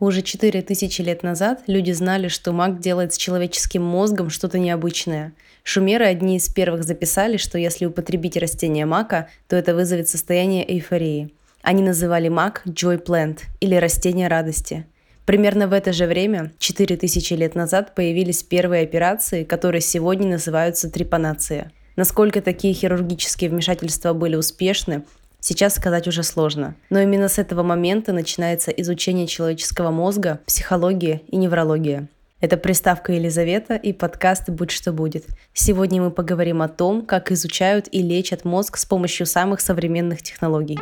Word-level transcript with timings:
Уже 0.00 0.22
4000 0.22 1.02
лет 1.02 1.22
назад 1.22 1.60
люди 1.66 1.92
знали, 1.92 2.28
что 2.28 2.52
маг 2.52 2.80
делает 2.80 3.12
с 3.12 3.18
человеческим 3.18 3.82
мозгом 3.82 4.30
что-то 4.30 4.58
необычное. 4.58 5.34
Шумеры 5.62 6.06
одни 6.06 6.38
из 6.38 6.48
первых 6.48 6.84
записали, 6.84 7.36
что 7.36 7.58
если 7.58 7.84
употребить 7.84 8.38
растение 8.38 8.86
мака, 8.86 9.28
то 9.46 9.56
это 9.56 9.74
вызовет 9.74 10.08
состояние 10.08 10.64
эйфории. 10.72 11.34
Они 11.60 11.82
называли 11.82 12.30
мак 12.30 12.62
joy 12.64 13.04
plant 13.04 13.40
или 13.60 13.74
растение 13.74 14.28
радости. 14.28 14.86
Примерно 15.26 15.68
в 15.68 15.74
это 15.74 15.92
же 15.92 16.06
время, 16.06 16.50
4000 16.58 17.34
лет 17.34 17.54
назад, 17.54 17.94
появились 17.94 18.42
первые 18.42 18.84
операции, 18.84 19.44
которые 19.44 19.82
сегодня 19.82 20.26
называются 20.26 20.90
трепанация. 20.90 21.72
Насколько 21.96 22.40
такие 22.40 22.72
хирургические 22.72 23.50
вмешательства 23.50 24.14
были 24.14 24.36
успешны, 24.36 25.02
Сейчас 25.40 25.74
сказать 25.74 26.06
уже 26.06 26.22
сложно. 26.22 26.74
Но 26.90 27.00
именно 27.00 27.28
с 27.28 27.38
этого 27.38 27.62
момента 27.62 28.12
начинается 28.12 28.70
изучение 28.70 29.26
человеческого 29.26 29.90
мозга, 29.90 30.40
психология 30.46 31.22
и 31.28 31.36
неврология. 31.36 32.08
Это 32.40 32.56
приставка 32.56 33.12
Елизавета 33.12 33.74
и 33.76 33.92
подкаст 33.92 34.48
«Будь 34.48 34.70
что 34.70 34.92
будет». 34.92 35.26
Сегодня 35.52 36.00
мы 36.00 36.10
поговорим 36.10 36.62
о 36.62 36.68
том, 36.68 37.04
как 37.04 37.30
изучают 37.32 37.86
и 37.90 38.00
лечат 38.02 38.44
мозг 38.44 38.76
с 38.76 38.86
помощью 38.86 39.26
самых 39.26 39.60
современных 39.60 40.22
технологий. 40.22 40.78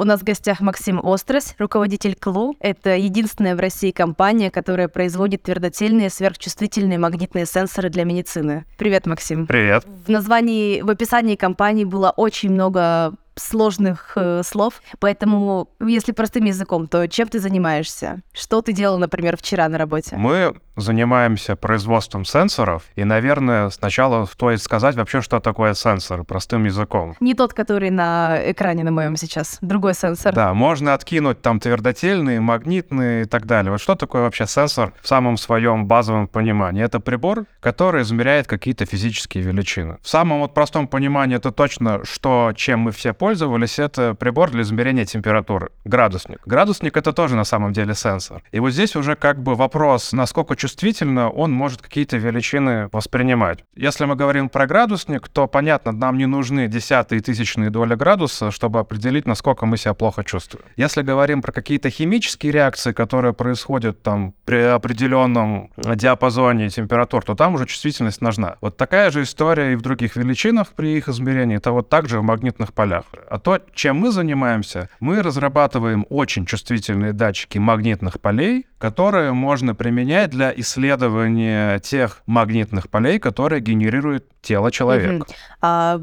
У 0.00 0.04
нас 0.04 0.20
в 0.22 0.24
гостях 0.24 0.62
Максим 0.62 0.98
Острос, 1.04 1.54
руководитель 1.58 2.14
КЛУ. 2.14 2.56
Это 2.58 2.96
единственная 2.96 3.54
в 3.54 3.60
России 3.60 3.90
компания, 3.90 4.50
которая 4.50 4.88
производит 4.88 5.42
твердотельные 5.42 6.08
сверхчувствительные 6.08 6.98
магнитные 6.98 7.44
сенсоры 7.44 7.90
для 7.90 8.04
медицины. 8.04 8.64
Привет, 8.78 9.04
Максим. 9.04 9.46
Привет. 9.46 9.84
В 10.06 10.08
названии, 10.08 10.80
в 10.80 10.88
описании 10.88 11.36
компании 11.36 11.84
было 11.84 12.14
очень 12.16 12.50
много 12.50 13.12
сложных 13.40 14.12
э, 14.16 14.42
слов, 14.44 14.82
поэтому, 14.98 15.68
если 15.80 16.12
простым 16.12 16.44
языком, 16.44 16.86
то 16.86 17.06
чем 17.08 17.28
ты 17.28 17.40
занимаешься? 17.40 18.20
Что 18.32 18.62
ты 18.62 18.72
делал, 18.72 18.98
например, 18.98 19.36
вчера 19.36 19.68
на 19.68 19.78
работе? 19.78 20.16
Мы 20.16 20.54
занимаемся 20.76 21.56
производством 21.56 22.24
сенсоров, 22.24 22.84
и, 22.96 23.04
наверное, 23.04 23.70
сначала 23.70 24.24
стоит 24.24 24.62
сказать 24.62 24.96
вообще, 24.96 25.20
что 25.20 25.40
такое 25.40 25.74
сенсор, 25.74 26.24
простым 26.24 26.64
языком. 26.64 27.16
Не 27.20 27.34
тот, 27.34 27.54
который 27.54 27.90
на 27.90 28.38
экране 28.50 28.84
на 28.84 28.90
моем 28.90 29.16
сейчас, 29.16 29.58
другой 29.60 29.94
сенсор. 29.94 30.34
Да, 30.34 30.54
можно 30.54 30.94
откинуть 30.94 31.42
там 31.42 31.60
твердотельные, 31.60 32.40
магнитные 32.40 33.22
и 33.22 33.24
так 33.26 33.46
далее. 33.46 33.72
Вот 33.72 33.80
что 33.80 33.94
такое 33.94 34.22
вообще 34.22 34.46
сенсор 34.46 34.92
в 35.02 35.08
самом 35.08 35.36
своем 35.36 35.86
базовом 35.86 36.28
понимании? 36.28 36.82
Это 36.82 37.00
прибор, 37.00 37.44
который 37.60 38.02
измеряет 38.02 38.46
какие-то 38.46 38.86
физические 38.86 39.44
величины. 39.44 39.98
В 40.02 40.08
самом 40.08 40.40
вот 40.40 40.54
простом 40.54 40.88
понимании 40.88 41.36
это 41.36 41.52
точно, 41.52 42.04
что 42.04 42.52
чем 42.56 42.80
мы 42.80 42.92
все 42.92 43.12
пользовались, 43.30 43.78
это 43.78 44.14
прибор 44.14 44.50
для 44.50 44.62
измерения 44.62 45.04
температуры, 45.04 45.68
градусник. 45.84 46.40
Градусник— 46.46 46.96
это 46.96 47.12
тоже 47.12 47.36
на 47.36 47.44
самом 47.44 47.72
деле 47.72 47.94
сенсор. 47.94 48.42
И 48.50 48.58
вот 48.58 48.70
здесь 48.70 48.96
уже 48.96 49.14
как 49.14 49.40
бы 49.40 49.54
вопрос, 49.54 50.12
насколько 50.12 50.56
чувствительно 50.56 51.30
он 51.30 51.52
может 51.52 51.80
какие-то 51.80 52.16
величины 52.16 52.88
воспринимать. 52.90 53.64
Если 53.76 54.04
мы 54.04 54.16
говорим 54.16 54.48
про 54.48 54.66
градусник, 54.66 55.28
то, 55.28 55.46
понятно, 55.46 55.92
нам 55.92 56.18
не 56.18 56.26
нужны 56.26 56.66
десятые 56.66 57.20
и 57.20 57.22
тысячные 57.22 57.70
доли 57.70 57.94
градуса, 57.94 58.50
чтобы 58.50 58.80
определить, 58.80 59.26
насколько 59.26 59.64
мы 59.64 59.76
себя 59.76 59.94
плохо 59.94 60.24
чувствуем. 60.24 60.64
Если 60.76 61.02
говорим 61.02 61.40
про 61.40 61.52
какие-то 61.52 61.88
химические 61.88 62.50
реакции, 62.50 62.90
которые 62.90 63.32
происходят 63.32 64.02
там 64.02 64.34
при 64.44 64.60
определенном 64.60 65.70
диапазоне 65.76 66.68
температур, 66.68 67.22
то 67.22 67.36
там 67.36 67.54
уже 67.54 67.66
чувствительность 67.66 68.22
нужна. 68.22 68.56
Вот 68.60 68.76
такая 68.76 69.12
же 69.12 69.22
история 69.22 69.72
и 69.72 69.76
в 69.76 69.82
других 69.82 70.16
величинах 70.16 70.70
при 70.74 70.96
их 70.96 71.08
измерении, 71.08 71.58
это 71.58 71.70
вот 71.70 71.88
также 71.88 72.18
в 72.18 72.24
магнитных 72.24 72.72
полях. 72.72 73.04
А 73.28 73.38
то, 73.38 73.60
чем 73.74 73.96
мы 73.96 74.10
занимаемся, 74.10 74.88
мы 75.00 75.22
разрабатываем 75.22 76.06
очень 76.08 76.46
чувствительные 76.46 77.12
датчики 77.12 77.58
магнитных 77.58 78.20
полей, 78.20 78.66
которые 78.78 79.32
можно 79.32 79.74
применять 79.74 80.30
для 80.30 80.52
исследования 80.56 81.78
тех 81.80 82.22
магнитных 82.26 82.88
полей, 82.88 83.18
которые 83.18 83.60
генерирует 83.60 84.26
тело 84.40 84.70
человека. 84.70 85.24
Угу. 85.24 85.34
А, 85.62 86.00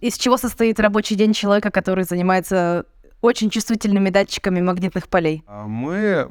из 0.00 0.16
чего 0.18 0.36
состоит 0.36 0.78
рабочий 0.80 1.14
день 1.14 1.32
человека, 1.32 1.70
который 1.70 2.04
занимается 2.04 2.84
очень 3.20 3.50
чувствительными 3.50 4.10
датчиками 4.10 4.60
магнитных 4.60 5.08
полей? 5.08 5.42
А, 5.46 5.66
мы 5.66 6.28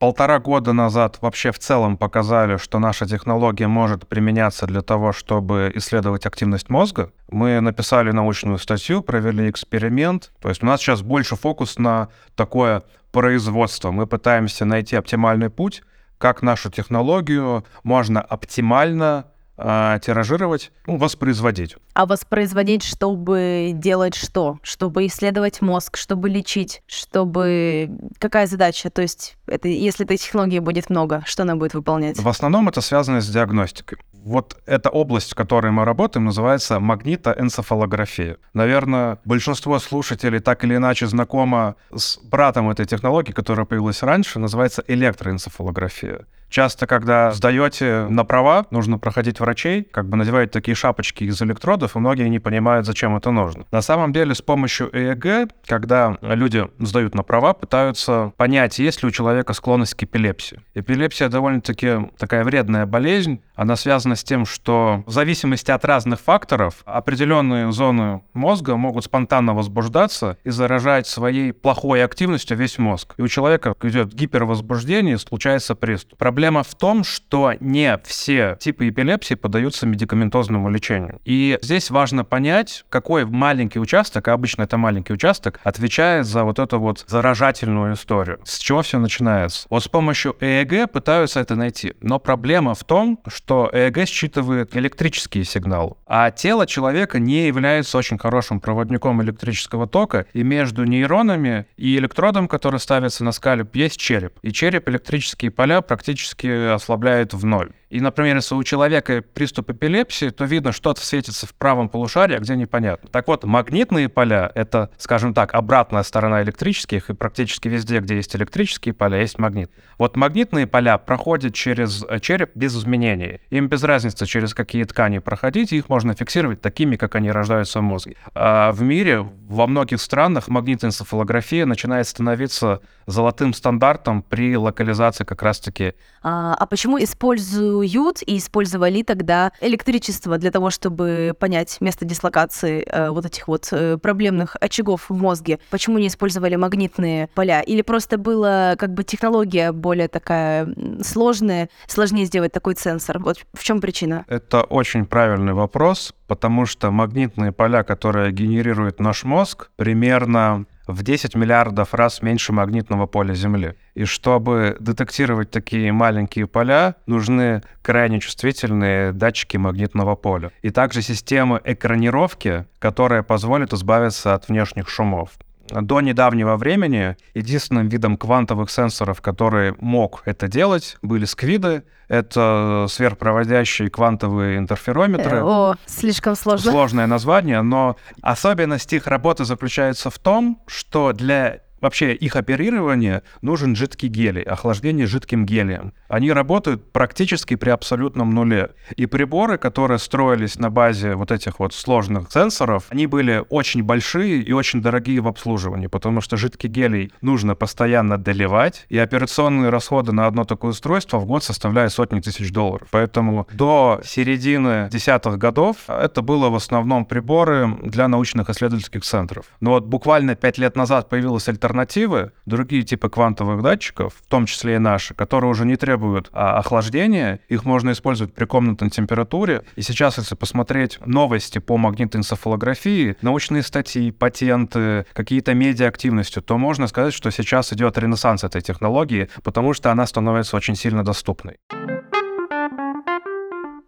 полтора 0.00 0.38
года 0.38 0.72
назад 0.72 1.18
вообще 1.20 1.52
в 1.52 1.58
целом 1.58 1.98
показали, 1.98 2.56
что 2.56 2.78
наша 2.78 3.06
технология 3.06 3.68
может 3.68 4.08
применяться 4.08 4.66
для 4.66 4.80
того, 4.80 5.12
чтобы 5.12 5.70
исследовать 5.74 6.24
активность 6.24 6.70
мозга. 6.70 7.12
Мы 7.30 7.60
написали 7.60 8.10
научную 8.10 8.58
статью, 8.58 9.02
провели 9.02 9.48
эксперимент. 9.50 10.32
То 10.40 10.48
есть 10.48 10.62
у 10.62 10.66
нас 10.66 10.80
сейчас 10.80 11.02
больше 11.02 11.36
фокус 11.36 11.78
на 11.78 12.08
такое 12.34 12.82
производство. 13.12 13.90
Мы 13.90 14.06
пытаемся 14.06 14.64
найти 14.64 14.96
оптимальный 14.96 15.50
путь, 15.50 15.82
как 16.16 16.40
нашу 16.40 16.70
технологию 16.70 17.66
можно 17.82 18.22
оптимально 18.22 19.26
э, 19.60 19.98
тиражировать, 20.02 20.72
ну, 20.86 20.96
воспроизводить. 20.96 21.76
А 21.94 22.06
воспроизводить, 22.06 22.82
чтобы 22.82 23.72
делать 23.74 24.14
что? 24.14 24.58
Чтобы 24.62 25.06
исследовать 25.06 25.60
мозг, 25.60 25.96
чтобы 25.96 26.28
лечить, 26.28 26.82
чтобы... 26.86 27.90
Какая 28.18 28.46
задача? 28.46 28.90
То 28.90 29.02
есть, 29.02 29.36
это, 29.46 29.68
если 29.68 30.04
этой 30.04 30.16
технологии 30.16 30.58
будет 30.58 30.90
много, 30.90 31.22
что 31.26 31.42
она 31.42 31.56
будет 31.56 31.74
выполнять? 31.74 32.18
В 32.18 32.28
основном 32.28 32.68
это 32.68 32.80
связано 32.80 33.20
с 33.20 33.28
диагностикой. 33.28 33.98
Вот 34.22 34.56
эта 34.66 34.90
область, 34.90 35.32
в 35.32 35.34
которой 35.34 35.72
мы 35.72 35.84
работаем, 35.84 36.26
называется 36.26 36.78
магнитоэнцефалография. 36.78 38.36
Наверное, 38.52 39.18
большинство 39.24 39.78
слушателей 39.78 40.40
так 40.40 40.62
или 40.64 40.76
иначе 40.76 41.06
знакомо 41.06 41.76
с 41.94 42.18
братом 42.18 42.68
этой 42.68 42.84
технологии, 42.84 43.32
которая 43.32 43.64
появилась 43.64 44.02
раньше, 44.02 44.38
называется 44.38 44.84
электроэнцефалография. 44.86 46.26
Часто, 46.50 46.88
когда 46.88 47.30
сдаете 47.30 48.06
на 48.08 48.24
права, 48.24 48.66
нужно 48.70 48.98
проходить 48.98 49.38
врачей, 49.38 49.84
как 49.84 50.08
бы 50.08 50.16
надевают 50.16 50.50
такие 50.50 50.74
шапочки 50.74 51.22
из 51.22 51.40
электродов, 51.40 51.94
и 51.94 51.98
многие 52.00 52.28
не 52.28 52.40
понимают, 52.40 52.86
зачем 52.86 53.16
это 53.16 53.30
нужно. 53.30 53.64
На 53.70 53.82
самом 53.82 54.12
деле, 54.12 54.34
с 54.34 54.42
помощью 54.42 54.90
ЭЭГ, 54.92 55.50
когда 55.64 56.18
люди 56.20 56.68
сдают 56.80 57.14
на 57.14 57.22
права, 57.22 57.54
пытаются 57.54 58.32
понять, 58.36 58.80
есть 58.80 59.02
ли 59.02 59.08
у 59.08 59.12
человека 59.12 59.52
склонность 59.52 59.94
к 59.94 60.02
эпилепсии. 60.02 60.60
Эпилепсия 60.74 61.28
довольно-таки 61.28 62.10
такая 62.18 62.42
вредная 62.42 62.84
болезнь. 62.84 63.40
Она 63.54 63.76
связана 63.76 64.16
с 64.16 64.24
тем, 64.24 64.44
что 64.44 65.04
в 65.06 65.12
зависимости 65.12 65.70
от 65.70 65.84
разных 65.84 66.18
факторов 66.18 66.82
определенные 66.84 67.70
зоны 67.70 68.22
мозга 68.32 68.76
могут 68.76 69.04
спонтанно 69.04 69.54
возбуждаться 69.54 70.36
и 70.42 70.50
заражать 70.50 71.06
своей 71.06 71.52
плохой 71.52 72.02
активностью 72.02 72.56
весь 72.56 72.78
мозг. 72.78 73.14
И 73.18 73.22
у 73.22 73.28
человека 73.28 73.74
идет 73.82 74.12
гипервозбуждение, 74.12 75.16
случается 75.16 75.76
приступ. 75.76 76.20
В 76.48 76.74
том, 76.74 77.04
что 77.04 77.52
не 77.60 77.98
все 78.04 78.56
типы 78.58 78.88
эпилепсии 78.88 79.34
поддаются 79.34 79.86
медикаментозному 79.86 80.70
лечению. 80.70 81.20
И 81.24 81.58
здесь 81.60 81.90
важно 81.90 82.24
понять, 82.24 82.84
какой 82.88 83.26
маленький 83.26 83.78
участок, 83.78 84.28
а 84.28 84.32
обычно 84.32 84.62
это 84.62 84.78
маленький 84.78 85.12
участок, 85.12 85.60
отвечает 85.64 86.24
за 86.26 86.44
вот 86.44 86.58
эту 86.58 86.80
вот 86.80 87.04
заражательную 87.06 87.94
историю. 87.94 88.40
С 88.44 88.58
чего 88.58 88.80
все 88.80 88.98
начинается? 88.98 89.66
Вот 89.68 89.84
с 89.84 89.88
помощью 89.88 90.34
ЭЭГ 90.40 90.90
пытаются 90.90 91.40
это 91.40 91.56
найти. 91.56 91.92
Но 92.00 92.18
проблема 92.18 92.74
в 92.74 92.84
том, 92.84 93.20
что 93.28 93.68
ЭЭГ 93.72 94.08
считывает 94.08 94.74
электрические 94.76 95.44
сигналы, 95.44 95.94
а 96.06 96.30
тело 96.30 96.66
человека 96.66 97.18
не 97.18 97.46
является 97.46 97.98
очень 97.98 98.18
хорошим 98.18 98.60
проводником 98.60 99.22
электрического 99.22 99.86
тока, 99.86 100.26
и 100.32 100.42
между 100.42 100.84
нейронами 100.84 101.66
и 101.76 101.96
электродом, 101.96 102.48
который 102.48 102.80
ставится 102.80 103.24
на 103.24 103.32
скальп, 103.32 103.76
есть 103.76 103.98
череп. 103.98 104.38
И 104.42 104.52
череп 104.52 104.88
электрические 104.88 105.50
поля 105.50 105.80
практически 105.82 106.29
практически 106.30 106.72
ослабляет 106.72 107.34
в 107.34 107.44
ноль. 107.44 107.72
И, 107.90 108.00
например, 108.00 108.36
если 108.36 108.54
у 108.54 108.62
человека 108.62 109.22
приступ 109.34 109.70
эпилепсии, 109.70 110.30
то 110.30 110.44
видно, 110.44 110.70
что-то 110.70 111.04
светится 111.04 111.46
в 111.46 111.54
правом 111.54 111.88
полушарии, 111.88 112.36
а 112.36 112.38
где 112.38 112.54
непонятно. 112.54 113.10
Так 113.10 113.26
вот, 113.26 113.42
магнитные 113.42 114.08
поля— 114.08 114.50
это, 114.54 114.90
скажем 114.96 115.34
так, 115.34 115.54
обратная 115.54 116.04
сторона 116.04 116.40
электрических, 116.42 117.10
и 117.10 117.14
практически 117.14 117.66
везде, 117.66 117.98
где 117.98 118.14
есть 118.14 118.34
электрические 118.36 118.94
поля, 118.94 119.18
есть 119.18 119.40
магнит. 119.40 119.72
Вот 119.98 120.16
магнитные 120.16 120.68
поля 120.68 120.98
проходят 120.98 121.52
через 121.52 122.04
э, 122.08 122.20
череп 122.20 122.52
без 122.54 122.76
изменений. 122.76 123.40
Им 123.50 123.66
без 123.66 123.82
разницы, 123.82 124.24
через 124.24 124.54
какие 124.54 124.84
ткани 124.84 125.18
проходить, 125.18 125.72
их 125.72 125.88
можно 125.88 126.14
фиксировать 126.14 126.60
такими, 126.60 126.94
как 126.94 127.16
они 127.16 127.32
рождаются 127.32 127.80
в 127.80 127.82
мозге. 127.82 128.16
А 128.34 128.70
в 128.70 128.82
мире, 128.82 129.28
во 129.48 129.66
многих 129.66 130.00
странах 130.00 130.46
магнитоэнцефалография 130.46 131.66
начинает 131.66 132.06
становиться 132.06 132.82
золотым 133.06 133.52
стандартом 133.52 134.22
при 134.22 134.56
локализации 134.56 135.24
как 135.24 135.42
раз-таки. 135.42 135.94
А, 136.22 136.54
а 136.54 136.66
почему 136.66 137.02
используют 137.02 137.79
используют 137.86 138.22
и 138.26 138.38
использовали 138.38 139.02
тогда 139.02 139.52
электричество 139.60 140.38
для 140.38 140.50
того, 140.50 140.70
чтобы 140.70 141.34
понять 141.38 141.80
место 141.80 142.04
дислокации 142.04 142.84
э, 142.86 143.10
вот 143.10 143.26
этих 143.26 143.48
вот 143.48 143.68
э, 143.72 143.98
проблемных 143.98 144.56
очагов 144.60 145.06
в 145.08 145.14
мозге? 145.14 145.58
Почему 145.70 145.98
не 145.98 146.08
использовали 146.08 146.56
магнитные 146.56 147.28
поля? 147.34 147.60
Или 147.60 147.82
просто 147.82 148.18
была 148.18 148.76
как 148.76 148.92
бы 148.92 149.04
технология 149.04 149.72
более 149.72 150.08
такая 150.08 150.68
сложная, 151.02 151.68
сложнее 151.86 152.26
сделать 152.26 152.52
такой 152.52 152.76
сенсор? 152.76 153.18
Вот 153.18 153.38
в 153.54 153.62
чем 153.62 153.80
причина? 153.80 154.24
Это 154.28 154.62
очень 154.62 155.06
правильный 155.06 155.52
вопрос, 155.52 156.14
потому 156.26 156.66
что 156.66 156.90
магнитные 156.90 157.52
поля, 157.52 157.82
которые 157.82 158.32
генерирует 158.32 159.00
наш 159.00 159.24
мозг, 159.24 159.70
примерно 159.76 160.66
в 160.90 161.02
10 161.02 161.34
миллиардов 161.34 161.94
раз 161.94 162.22
меньше 162.22 162.52
магнитного 162.52 163.06
поля 163.06 163.34
Земли. 163.34 163.74
И 163.94 164.04
чтобы 164.04 164.76
детектировать 164.80 165.50
такие 165.50 165.92
маленькие 165.92 166.46
поля, 166.46 166.96
нужны 167.06 167.62
крайне 167.82 168.20
чувствительные 168.20 169.12
датчики 169.12 169.56
магнитного 169.56 170.16
поля. 170.16 170.50
И 170.62 170.70
также 170.70 171.02
системы 171.02 171.60
экранировки, 171.64 172.66
которая 172.78 173.22
позволит 173.22 173.72
избавиться 173.72 174.34
от 174.34 174.48
внешних 174.48 174.88
шумов. 174.88 175.30
До 175.70 176.00
недавнего 176.00 176.56
времени 176.56 177.16
единственным 177.34 177.88
видом 177.88 178.16
квантовых 178.16 178.70
сенсоров, 178.70 179.20
который 179.20 179.74
мог 179.78 180.22
это 180.24 180.48
делать, 180.48 180.96
были 181.02 181.24
сквиды. 181.24 181.84
Это 182.08 182.86
сверхпроводящие 182.88 183.88
квантовые 183.88 184.58
интерферометры. 184.58 185.36
Э, 185.36 185.42
о, 185.42 185.74
слишком 185.86 186.34
сложно. 186.34 186.72
Сложное 186.72 187.06
название, 187.06 187.62
но 187.62 187.96
особенность 188.20 188.92
их 188.92 189.06
работы 189.06 189.44
заключается 189.44 190.10
в 190.10 190.18
том, 190.18 190.60
что 190.66 191.12
для 191.12 191.60
вообще 191.80 192.14
их 192.14 192.36
оперирование 192.36 193.22
нужен 193.42 193.74
жидкий 193.76 194.08
гелий, 194.08 194.42
охлаждение 194.42 195.06
жидким 195.06 195.46
гелием. 195.46 195.92
Они 196.08 196.32
работают 196.32 196.92
практически 196.92 197.56
при 197.56 197.70
абсолютном 197.70 198.30
нуле. 198.30 198.70
И 198.96 199.06
приборы, 199.06 199.58
которые 199.58 199.98
строились 199.98 200.58
на 200.58 200.70
базе 200.70 201.14
вот 201.14 201.30
этих 201.30 201.58
вот 201.58 201.74
сложных 201.74 202.30
сенсоров, 202.30 202.84
они 202.90 203.06
были 203.06 203.44
очень 203.48 203.82
большие 203.82 204.42
и 204.42 204.52
очень 204.52 204.82
дорогие 204.82 205.20
в 205.20 205.28
обслуживании, 205.28 205.86
потому 205.86 206.20
что 206.20 206.36
жидкий 206.36 206.68
гелий 206.68 207.12
нужно 207.20 207.54
постоянно 207.54 208.18
доливать, 208.18 208.86
и 208.88 208.98
операционные 208.98 209.70
расходы 209.70 210.12
на 210.12 210.26
одно 210.26 210.44
такое 210.44 210.72
устройство 210.72 211.18
в 211.18 211.26
год 211.26 211.44
составляют 211.44 211.92
сотни 211.92 212.20
тысяч 212.20 212.52
долларов. 212.52 212.88
Поэтому 212.90 213.46
до 213.52 214.00
середины 214.04 214.88
десятых 214.92 215.38
годов 215.38 215.76
это 215.88 216.22
было 216.22 216.50
в 216.50 216.54
основном 216.54 217.04
приборы 217.04 217.68
для 217.82 218.08
научных 218.08 218.50
исследовательских 218.50 219.02
центров. 219.02 219.46
Но 219.60 219.70
вот 219.70 219.84
буквально 219.84 220.34
пять 220.34 220.58
лет 220.58 220.76
назад 220.76 221.08
появилась 221.08 221.48
альтернатива 221.48 221.69
альтернативы, 221.70 222.32
другие 222.46 222.82
типы 222.82 223.08
квантовых 223.08 223.62
датчиков, 223.62 224.14
в 224.14 224.28
том 224.28 224.46
числе 224.46 224.76
и 224.76 224.78
наши, 224.78 225.14
которые 225.14 225.50
уже 225.50 225.64
не 225.64 225.76
требуют 225.76 226.28
а, 226.32 226.58
охлаждения, 226.58 227.40
их 227.48 227.64
можно 227.64 227.92
использовать 227.92 228.34
при 228.34 228.44
комнатной 228.44 228.90
температуре. 228.90 229.62
И 229.76 229.82
сейчас, 229.82 230.18
если 230.18 230.34
посмотреть 230.34 230.98
новости 231.06 231.58
по 231.58 231.76
магнитоэнцефалографии, 231.76 233.16
научные 233.22 233.62
статьи, 233.62 234.10
патенты, 234.10 235.06
какие-то 235.12 235.54
медиа-активности, 235.54 236.40
то 236.40 236.58
можно 236.58 236.88
сказать, 236.88 237.14
что 237.14 237.30
сейчас 237.30 237.72
идет 237.72 237.96
ренессанс 237.98 238.42
этой 238.42 238.62
технологии, 238.62 239.28
потому 239.44 239.72
что 239.72 239.92
она 239.92 240.06
становится 240.06 240.56
очень 240.56 240.74
сильно 240.74 241.04
доступной. 241.04 241.56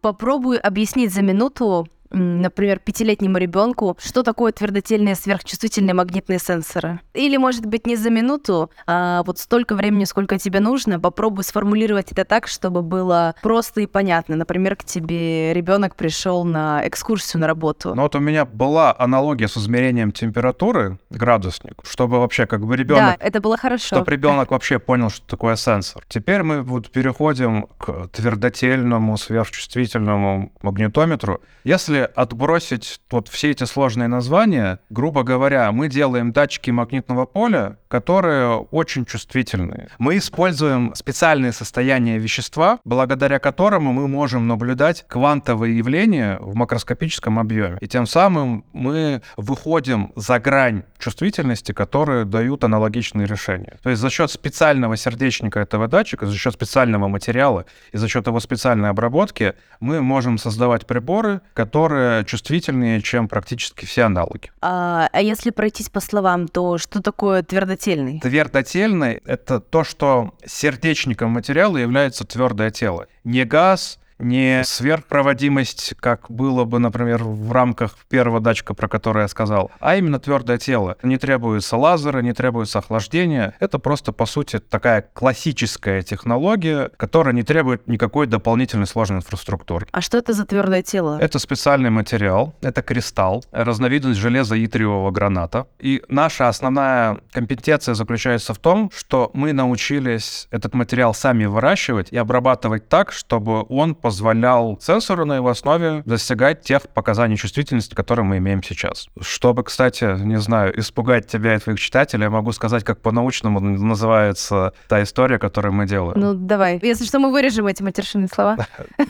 Попробую 0.00 0.64
объяснить 0.64 1.12
за 1.12 1.22
минуту 1.22 1.88
например, 2.12 2.78
пятилетнему 2.78 3.38
ребенку, 3.38 3.96
что 4.00 4.22
такое 4.22 4.52
твердотельные 4.52 5.14
сверхчувствительные 5.14 5.94
магнитные 5.94 6.38
сенсоры. 6.38 7.00
Или, 7.14 7.36
может 7.36 7.66
быть, 7.66 7.86
не 7.86 7.96
за 7.96 8.10
минуту, 8.10 8.70
а 8.86 9.22
вот 9.24 9.38
столько 9.38 9.74
времени, 9.74 10.04
сколько 10.04 10.38
тебе 10.38 10.60
нужно, 10.60 11.00
попробуй 11.00 11.44
сформулировать 11.44 12.12
это 12.12 12.24
так, 12.24 12.46
чтобы 12.48 12.82
было 12.82 13.34
просто 13.42 13.80
и 13.80 13.86
понятно. 13.86 14.36
Например, 14.36 14.76
к 14.76 14.84
тебе 14.84 15.52
ребенок 15.52 15.96
пришел 15.96 16.44
на 16.44 16.86
экскурсию 16.86 17.40
на 17.40 17.46
работу. 17.46 17.94
Ну 17.94 18.02
вот 18.02 18.14
у 18.14 18.18
меня 18.20 18.44
была 18.44 18.94
аналогия 18.98 19.48
с 19.48 19.56
измерением 19.56 20.12
температуры, 20.12 20.98
градусник, 21.10 21.74
чтобы 21.84 22.18
вообще 22.18 22.46
как 22.46 22.64
бы 22.64 22.76
ребенок... 22.76 23.18
Да, 23.18 23.26
это 23.26 23.40
было 23.40 23.56
хорошо. 23.56 23.96
Чтобы 23.96 24.10
ребенок 24.10 24.50
вообще 24.50 24.78
понял, 24.78 25.10
что 25.10 25.26
такое 25.26 25.56
сенсор. 25.56 26.04
Теперь 26.08 26.42
мы 26.42 26.62
вот 26.62 26.90
переходим 26.90 27.66
к 27.78 28.08
твердотельному 28.08 29.16
сверхчувствительному 29.16 30.52
магнитометру. 30.62 31.40
Если 31.64 32.01
отбросить 32.04 33.00
вот 33.10 33.28
все 33.28 33.50
эти 33.50 33.64
сложные 33.64 34.08
названия, 34.08 34.78
грубо 34.90 35.22
говоря, 35.22 35.70
мы 35.72 35.88
делаем 35.88 36.32
датчики 36.32 36.70
магнитного 36.70 37.26
поля, 37.26 37.76
которые 37.88 38.56
очень 38.70 39.04
чувствительные. 39.04 39.88
Мы 39.98 40.16
используем 40.18 40.94
специальные 40.94 41.52
состояния 41.52 42.18
вещества, 42.18 42.78
благодаря 42.84 43.38
которому 43.38 43.92
мы 43.92 44.08
можем 44.08 44.48
наблюдать 44.48 45.04
квантовые 45.08 45.76
явления 45.76 46.38
в 46.40 46.54
макроскопическом 46.54 47.38
объеме. 47.38 47.78
И 47.80 47.88
тем 47.88 48.06
самым 48.06 48.64
мы 48.72 49.22
выходим 49.36 50.12
за 50.16 50.38
грань 50.38 50.84
чувствительности, 50.98 51.72
которые 51.72 52.24
дают 52.24 52.64
аналогичные 52.64 53.26
решения. 53.26 53.78
То 53.82 53.90
есть 53.90 54.00
за 54.00 54.08
счет 54.08 54.30
специального 54.30 54.96
сердечника 54.96 55.60
этого 55.60 55.88
датчика, 55.88 56.26
за 56.26 56.36
счет 56.36 56.54
специального 56.54 57.08
материала 57.08 57.66
и 57.92 57.98
за 57.98 58.08
счет 58.08 58.26
его 58.26 58.40
специальной 58.40 58.88
обработки 58.88 59.54
мы 59.80 60.00
можем 60.00 60.38
создавать 60.38 60.86
приборы, 60.86 61.40
которые 61.52 61.91
которые 61.92 62.24
чувствительнее, 62.24 63.02
чем 63.02 63.28
практически 63.28 63.84
все 63.84 64.02
аналоги. 64.02 64.50
А, 64.60 65.08
а 65.12 65.20
если 65.20 65.50
пройтись 65.50 65.88
по 65.88 66.00
словам, 66.00 66.48
то 66.48 66.78
что 66.78 67.02
такое 67.02 67.42
твердотельный? 67.42 68.20
Твердотельный— 68.20 69.20
это 69.24 69.60
то, 69.60 69.84
что 69.84 70.34
сердечником 70.44 71.30
материала 71.30 71.76
является 71.76 72.24
твердое 72.24 72.70
тело. 72.70 73.06
Не 73.24 73.44
газ, 73.44 73.98
не 74.22 74.62
сверхпроводимость, 74.64 75.94
как 76.00 76.30
было 76.30 76.64
бы, 76.64 76.78
например, 76.78 77.24
в 77.24 77.52
рамках 77.52 77.96
первого 78.08 78.40
датчика, 78.40 78.74
про 78.74 78.88
который 78.88 79.22
я 79.22 79.28
сказал, 79.28 79.70
а 79.80 79.96
именно 79.96 80.18
твердое 80.18 80.58
тело. 80.58 80.96
Не 81.02 81.18
требуется 81.18 81.76
лазера, 81.76 82.20
не 82.20 82.32
требуется 82.32 82.78
охлаждения. 82.78 83.54
Это 83.60 83.78
просто, 83.78 84.12
по 84.12 84.26
сути, 84.26 84.58
такая 84.58 85.02
классическая 85.12 86.02
технология, 86.02 86.90
которая 86.96 87.34
не 87.34 87.42
требует 87.42 87.86
никакой 87.88 88.26
дополнительной 88.26 88.86
сложной 88.86 89.18
инфраструктуры. 89.18 89.86
А 89.90 90.00
что 90.00 90.18
это 90.18 90.32
за 90.32 90.46
твердое 90.46 90.82
тело? 90.82 91.18
Это 91.20 91.38
специальный 91.38 91.90
материал, 91.90 92.54
это 92.62 92.82
кристалл, 92.82 93.44
разновидность 93.50 94.20
железа 94.20 94.62
итриевого 94.64 95.10
граната. 95.10 95.66
И 95.78 96.02
наша 96.08 96.48
основная 96.48 97.18
компетенция 97.32 97.94
заключается 97.94 98.54
в 98.54 98.58
том, 98.58 98.90
что 98.94 99.30
мы 99.34 99.52
научились 99.52 100.46
этот 100.50 100.74
материал 100.74 101.14
сами 101.14 101.44
выращивать 101.44 102.12
и 102.12 102.16
обрабатывать 102.16 102.88
так, 102.88 103.12
чтобы 103.12 103.64
он 103.68 103.94
позволял 103.94 104.11
позволял 104.12 104.78
сенсору 104.78 105.24
на 105.24 105.36
его 105.36 105.48
основе 105.48 106.02
достигать 106.04 106.60
тех 106.60 106.82
показаний 106.82 107.38
чувствительности, 107.38 107.94
которые 107.94 108.26
мы 108.26 108.36
имеем 108.36 108.62
сейчас. 108.62 109.08
Чтобы, 109.22 109.64
кстати, 109.64 110.04
не 110.22 110.38
знаю, 110.38 110.78
испугать 110.78 111.26
тебя 111.26 111.54
и 111.54 111.58
твоих 111.58 111.80
читателей, 111.80 112.24
я 112.24 112.30
могу 112.30 112.52
сказать, 112.52 112.84
как 112.84 113.00
по-научному 113.00 113.58
называется 113.60 114.74
та 114.88 115.02
история, 115.02 115.38
которую 115.38 115.72
мы 115.72 115.86
делаем. 115.86 116.20
Ну, 116.20 116.34
давай. 116.34 116.78
Если 116.82 117.06
что, 117.06 117.20
мы 117.20 117.32
вырежем 117.32 117.66
эти 117.68 117.82
матершинные 117.82 118.28
слова. 118.28 118.56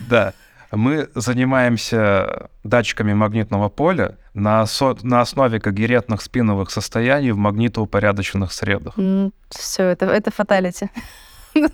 Да. 0.09 0.33
Мы 0.71 1.09
занимаемся 1.15 2.49
датчиками 2.63 3.13
магнитного 3.13 3.69
поля 3.69 4.15
на, 4.33 4.65
со- 4.65 4.97
на 5.03 5.19
основе 5.21 5.59
когерентных 5.59 6.21
спиновых 6.21 6.71
состояний 6.71 7.31
в 7.31 7.37
магнитоупорядоченных 7.37 8.53
средах. 8.53 8.97
Mm, 8.97 9.31
все, 9.49 9.83
это, 9.83 10.05
это 10.05 10.31
фаталити. 10.31 10.89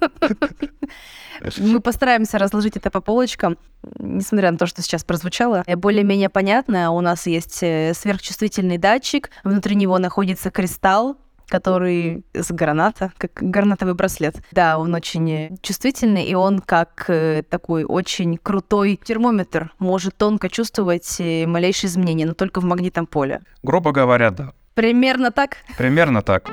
Мы 1.58 1.80
постараемся 1.80 2.38
разложить 2.38 2.78
это 2.78 2.90
по 2.92 3.02
полочкам, 3.02 3.58
несмотря 3.98 4.52
на 4.52 4.58
то, 4.58 4.66
что 4.66 4.81
сейчас 4.81 5.04
прозвучало. 5.04 5.64
Более-менее 5.68 6.30
понятно, 6.30 6.92
у 6.92 7.02
нас 7.02 7.28
есть 7.28 7.60
э, 7.62 7.94
сверхчувствительный 7.94 8.78
датчик, 8.78 9.30
внутри 9.44 9.76
него 9.76 9.98
находится 9.98 10.52
кристалл, 10.52 11.18
который 11.48 12.24
с 12.34 12.52
граната, 12.52 13.12
как 13.18 13.31
гранатовый 13.34 13.96
браслет. 13.96 14.36
Да, 14.52 14.78
он 14.78 14.94
очень 14.94 15.58
чувствительный, 15.62 16.26
и 16.26 16.36
он 16.36 16.60
как 16.60 17.06
э, 17.08 17.44
такой 17.50 17.84
очень 17.84 18.38
крутой 18.38 19.00
термометр 19.04 19.74
может 19.80 20.16
тонко 20.16 20.50
чувствовать 20.50 21.19
э, 21.19 21.46
малейшие 21.48 21.90
изменения, 21.90 22.26
но 22.26 22.34
только 22.34 22.62
в 22.62 22.66
магнитном 22.66 23.08
поле. 23.08 23.42
Грубо 23.64 23.92
говоря, 23.92 24.31
да. 24.31 24.54
Примерно 24.76 25.31
так? 25.31 25.58
Примерно 25.78 26.22
так 26.22 26.50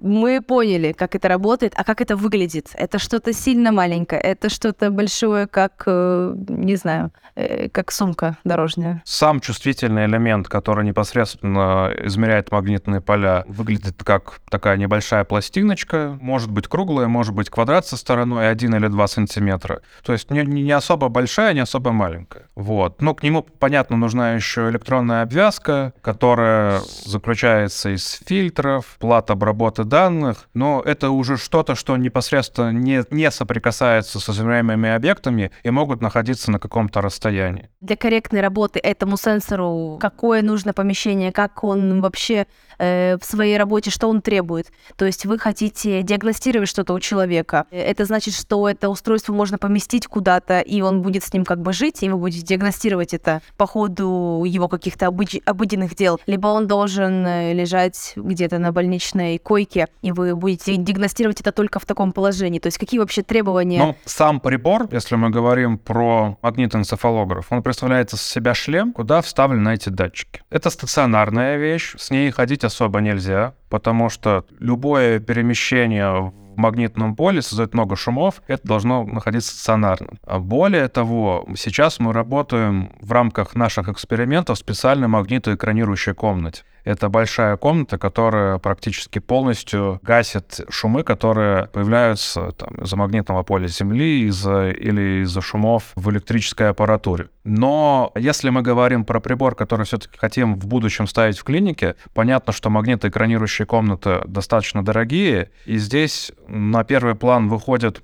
мы 0.00 0.40
поняли, 0.40 0.92
как 0.92 1.14
это 1.14 1.28
работает, 1.28 1.72
а 1.76 1.84
как 1.84 2.00
это 2.00 2.16
выглядит. 2.16 2.70
Это 2.74 2.98
что-то 2.98 3.32
сильно 3.32 3.72
маленькое, 3.72 4.20
это 4.20 4.48
что-то 4.48 4.90
большое, 4.90 5.46
как, 5.46 5.84
э, 5.86 6.34
не 6.48 6.76
знаю, 6.76 7.12
э, 7.34 7.68
как 7.68 7.92
сумка 7.92 8.38
дорожная. 8.44 9.02
Сам 9.04 9.40
чувствительный 9.40 10.06
элемент, 10.06 10.48
который 10.48 10.84
непосредственно 10.84 11.92
измеряет 12.04 12.50
магнитные 12.50 13.00
поля, 13.00 13.44
выглядит 13.46 14.02
как 14.02 14.40
такая 14.50 14.76
небольшая 14.76 15.24
пластиночка, 15.24 16.18
может 16.20 16.50
быть 16.50 16.66
круглая, 16.66 17.08
может 17.08 17.34
быть 17.34 17.50
квадрат 17.50 17.86
со 17.86 17.96
стороной 17.96 18.48
1 18.48 18.74
или 18.74 18.86
2 18.86 19.08
сантиметра. 19.08 19.82
То 20.02 20.12
есть 20.12 20.30
не, 20.30 20.42
не 20.42 20.72
особо 20.72 21.08
большая, 21.08 21.52
не 21.52 21.60
особо 21.60 21.92
маленькая. 21.92 22.48
Вот. 22.54 23.02
Но 23.02 23.14
к 23.14 23.22
нему, 23.22 23.42
понятно, 23.42 23.96
нужна 23.96 24.32
еще 24.32 24.68
электронная 24.70 25.22
обвязка, 25.22 25.92
которая 26.00 26.80
заключается 27.04 27.94
из 27.94 28.20
фильтров, 28.26 28.96
плат 28.98 29.30
обработки 29.30 29.89
данных, 29.90 30.48
но 30.54 30.80
это 30.82 31.10
уже 31.10 31.36
что-то, 31.36 31.74
что 31.74 31.98
непосредственно 31.98 32.70
не, 32.70 33.04
не 33.10 33.30
соприкасается 33.30 34.18
с 34.18 34.30
измеряемыми 34.30 34.88
объектами 34.88 35.50
и 35.62 35.70
могут 35.70 36.00
находиться 36.00 36.50
на 36.50 36.58
каком-то 36.58 37.02
расстоянии. 37.02 37.68
Для 37.82 37.96
корректной 37.96 38.40
работы 38.40 38.80
этому 38.82 39.18
сенсору 39.18 39.98
какое 40.00 40.40
нужно 40.40 40.72
помещение, 40.72 41.32
как 41.32 41.62
он 41.62 42.00
вообще 42.00 42.46
э, 42.80 43.16
в 43.20 43.24
своей 43.24 43.56
работе, 43.58 43.90
что 43.90 44.08
он 44.08 44.22
требует. 44.22 44.72
То 44.96 45.04
есть 45.04 45.26
вы 45.26 45.38
хотите 45.38 46.02
диагностировать 46.02 46.68
что-то 46.68 46.94
у 46.94 47.00
человека. 47.00 47.66
Это 47.70 48.04
значит, 48.04 48.34
что 48.34 48.68
это 48.68 48.88
устройство 48.88 49.32
можно 49.32 49.58
поместить 49.58 50.06
куда-то, 50.06 50.60
и 50.60 50.80
он 50.80 51.02
будет 51.02 51.22
с 51.22 51.32
ним 51.32 51.44
как 51.44 51.60
бы 51.60 51.72
жить, 51.72 52.02
и 52.02 52.08
вы 52.08 52.16
будете 52.16 52.44
диагностировать 52.44 53.14
это 53.14 53.42
по 53.56 53.66
ходу 53.66 54.44
его 54.46 54.68
каких-то 54.68 55.06
обыч- 55.06 55.42
обыденных 55.44 55.94
дел. 55.94 56.18
Либо 56.26 56.48
он 56.48 56.66
должен 56.66 57.26
э, 57.26 57.52
лежать 57.52 58.14
где-то 58.16 58.58
на 58.58 58.72
больничной 58.72 59.38
койке, 59.38 59.88
и 60.02 60.12
вы 60.12 60.34
будете 60.34 60.76
диагностировать 60.76 61.40
это 61.40 61.52
только 61.52 61.78
в 61.78 61.84
таком 61.84 62.12
положении. 62.12 62.58
То 62.58 62.68
есть 62.68 62.78
какие 62.78 62.98
вообще 62.98 63.22
требования? 63.22 63.78
Ну, 63.78 63.96
сам 64.04 64.40
прибор, 64.40 64.88
если 64.90 65.16
мы 65.16 65.30
говорим 65.30 65.78
про 65.78 66.38
магнитоэнцефалограф, 66.42 67.46
он 67.50 67.62
представляет 67.62 68.12
из 68.12 68.22
себя 68.22 68.54
шлем, 68.54 68.92
куда 68.92 69.20
вставлены 69.20 69.74
эти 69.74 69.88
датчики. 69.88 70.42
Это 70.50 70.70
стационарная 70.70 71.56
вещь, 71.56 71.94
с 71.98 72.10
ней 72.10 72.30
ходить 72.30 72.64
особо 72.70 73.00
нельзя, 73.00 73.54
потому 73.68 74.08
что 74.08 74.44
любое 74.60 75.18
перемещение 75.18 76.32
магнитном 76.60 77.16
поле 77.16 77.42
создает 77.42 77.74
много 77.74 77.96
шумов, 77.96 78.42
это 78.46 78.66
должно 78.66 79.04
находиться 79.04 79.52
стационарно. 79.52 80.18
А 80.24 80.38
более 80.38 80.88
того, 80.88 81.46
сейчас 81.56 81.98
мы 81.98 82.12
работаем 82.12 82.92
в 83.00 83.12
рамках 83.12 83.54
наших 83.54 83.88
экспериментов 83.88 84.56
в 84.56 84.60
специальной 84.60 85.08
магнитоэкранирующей 85.08 86.14
комнате. 86.14 86.62
Это 86.84 87.08
большая 87.08 87.56
комната, 87.56 87.98
которая 87.98 88.58
практически 88.58 89.18
полностью 89.18 90.00
гасит 90.02 90.60
шумы, 90.70 91.02
которые 91.02 91.66
появляются 91.66 92.52
там, 92.52 92.74
из-за 92.82 92.96
магнитного 92.96 93.42
поля 93.42 93.68
Земли 93.68 94.22
из-за, 94.26 94.70
или 94.70 95.22
из-за 95.22 95.40
шумов 95.40 95.92
в 95.94 96.10
электрической 96.10 96.70
аппаратуре. 96.70 97.28
Но 97.44 98.12
если 98.16 98.50
мы 98.50 98.62
говорим 98.62 99.04
про 99.04 99.20
прибор, 99.20 99.54
который 99.54 99.86
все-таки 99.86 100.18
хотим 100.18 100.54
в 100.54 100.66
будущем 100.66 101.06
ставить 101.06 101.38
в 101.38 101.44
клинике, 101.44 101.96
понятно, 102.14 102.52
что 102.52 102.70
магнитоэкранирующие 102.70 103.66
комнаты 103.66 104.22
достаточно 104.26 104.84
дорогие, 104.84 105.50
и 105.64 105.78
здесь 105.78 106.32
на 106.50 106.84
первый 106.84 107.14
план 107.14 107.48
выходит 107.48 108.02